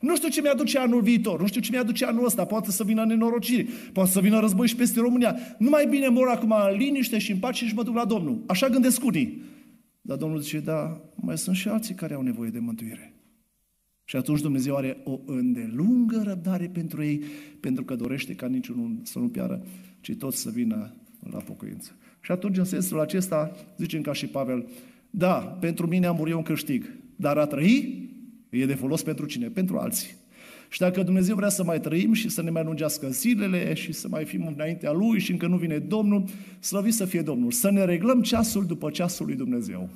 Nu 0.01 0.15
știu 0.15 0.29
ce 0.29 0.41
mi-aduce 0.41 0.79
anul 0.79 1.01
viitor, 1.01 1.39
nu 1.39 1.47
știu 1.47 1.61
ce 1.61 1.71
mi-aduce 1.71 2.05
anul 2.05 2.25
ăsta, 2.25 2.45
poate 2.45 2.71
să 2.71 2.83
vină 2.83 3.05
nenorocire, 3.05 3.67
poate 3.93 4.09
să 4.09 4.19
vină 4.19 4.39
război 4.39 4.67
și 4.67 4.75
peste 4.75 4.99
România. 4.99 5.35
Nu 5.57 5.69
mai 5.69 5.87
bine 5.89 6.07
mor 6.07 6.27
acum 6.27 6.53
în 6.71 6.77
liniște 6.77 7.17
și 7.17 7.31
în 7.31 7.37
pace 7.37 7.65
și 7.65 7.73
mă 7.73 7.83
duc 7.83 7.95
la 7.95 8.05
Domnul. 8.05 8.43
Așa 8.47 8.69
gândesc 8.69 9.03
unii. 9.03 9.41
Dar 10.01 10.17
Domnul 10.17 10.39
zice, 10.39 10.59
da, 10.59 11.01
mai 11.15 11.37
sunt 11.37 11.55
și 11.55 11.67
alții 11.67 11.95
care 11.95 12.13
au 12.13 12.21
nevoie 12.21 12.49
de 12.49 12.59
mântuire. 12.59 13.13
Și 14.03 14.15
atunci 14.15 14.41
Dumnezeu 14.41 14.75
are 14.75 14.97
o 15.03 15.19
îndelungă 15.25 16.21
răbdare 16.25 16.69
pentru 16.73 17.03
ei, 17.03 17.23
pentru 17.59 17.83
că 17.83 17.95
dorește 17.95 18.33
ca 18.33 18.47
niciunul 18.47 18.99
să 19.03 19.19
nu 19.19 19.27
piară, 19.27 19.65
ci 20.01 20.15
toți 20.15 20.41
să 20.41 20.49
vină 20.49 20.95
la 21.31 21.39
pocăință. 21.39 21.95
Și 22.21 22.31
atunci, 22.31 22.57
în 22.57 22.63
sensul 22.63 22.99
acesta, 22.99 23.55
zicem 23.77 24.01
ca 24.01 24.13
și 24.13 24.27
Pavel, 24.27 24.67
da, 25.09 25.33
pentru 25.33 25.87
mine 25.87 26.05
a 26.05 26.11
murit 26.11 26.33
un 26.33 26.41
câștig, 26.41 26.97
dar 27.15 27.37
a 27.37 27.45
trăi 27.45 28.06
E 28.49 28.65
de 28.65 28.73
folos 28.73 29.03
pentru 29.03 29.25
cine? 29.25 29.47
Pentru 29.47 29.77
alții. 29.77 30.15
Și 30.69 30.79
dacă 30.79 31.03
Dumnezeu 31.03 31.35
vrea 31.35 31.49
să 31.49 31.63
mai 31.63 31.79
trăim 31.79 32.13
și 32.13 32.29
să 32.29 32.41
ne 32.41 32.49
mai 32.49 32.63
lungească 32.63 33.09
zilele 33.09 33.73
și 33.73 33.91
să 33.91 34.07
mai 34.07 34.25
fim 34.25 34.53
înaintea 34.55 34.91
Lui 34.91 35.19
și 35.19 35.31
încă 35.31 35.47
nu 35.47 35.57
vine 35.57 35.77
Domnul, 35.77 36.23
slăvit 36.59 36.93
să 36.93 37.05
fie 37.05 37.21
Domnul. 37.21 37.51
Să 37.51 37.71
ne 37.71 37.85
reglăm 37.85 38.21
ceasul 38.21 38.65
după 38.65 38.89
ceasul 38.89 39.25
lui 39.25 39.35
Dumnezeu. 39.35 39.89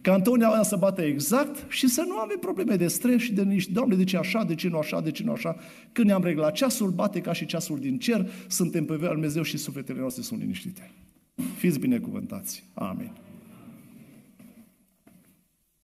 Ca 0.00 0.14
întotdeauna 0.14 0.62
să 0.62 0.76
bată 0.76 1.02
exact 1.02 1.72
și 1.72 1.88
să 1.88 2.04
nu 2.08 2.16
avem 2.16 2.38
probleme 2.40 2.76
de 2.76 2.86
stres 2.86 3.22
și 3.22 3.32
de 3.32 3.42
niște, 3.42 3.72
Doamne, 3.72 3.94
de 3.94 4.04
ce 4.04 4.16
așa, 4.16 4.44
de 4.44 4.54
ce 4.54 4.68
nu 4.68 4.78
așa, 4.78 5.00
de 5.00 5.10
ce 5.10 5.22
nu 5.24 5.32
așa. 5.32 5.56
Când 5.92 6.06
ne-am 6.06 6.22
reglat 6.22 6.52
ceasul, 6.52 6.90
bate 6.90 7.20
ca 7.20 7.32
și 7.32 7.46
ceasul 7.46 7.78
din 7.78 7.98
cer, 7.98 8.30
suntem 8.48 8.84
pe 8.84 8.96
Dumnezeu 8.96 9.42
și 9.42 9.56
sufletele 9.56 9.98
noastre 9.98 10.22
sunt 10.22 10.40
liniștite. 10.40 10.90
Fiți 11.56 11.78
binecuvântați. 11.78 12.64
Amin. 12.74 13.25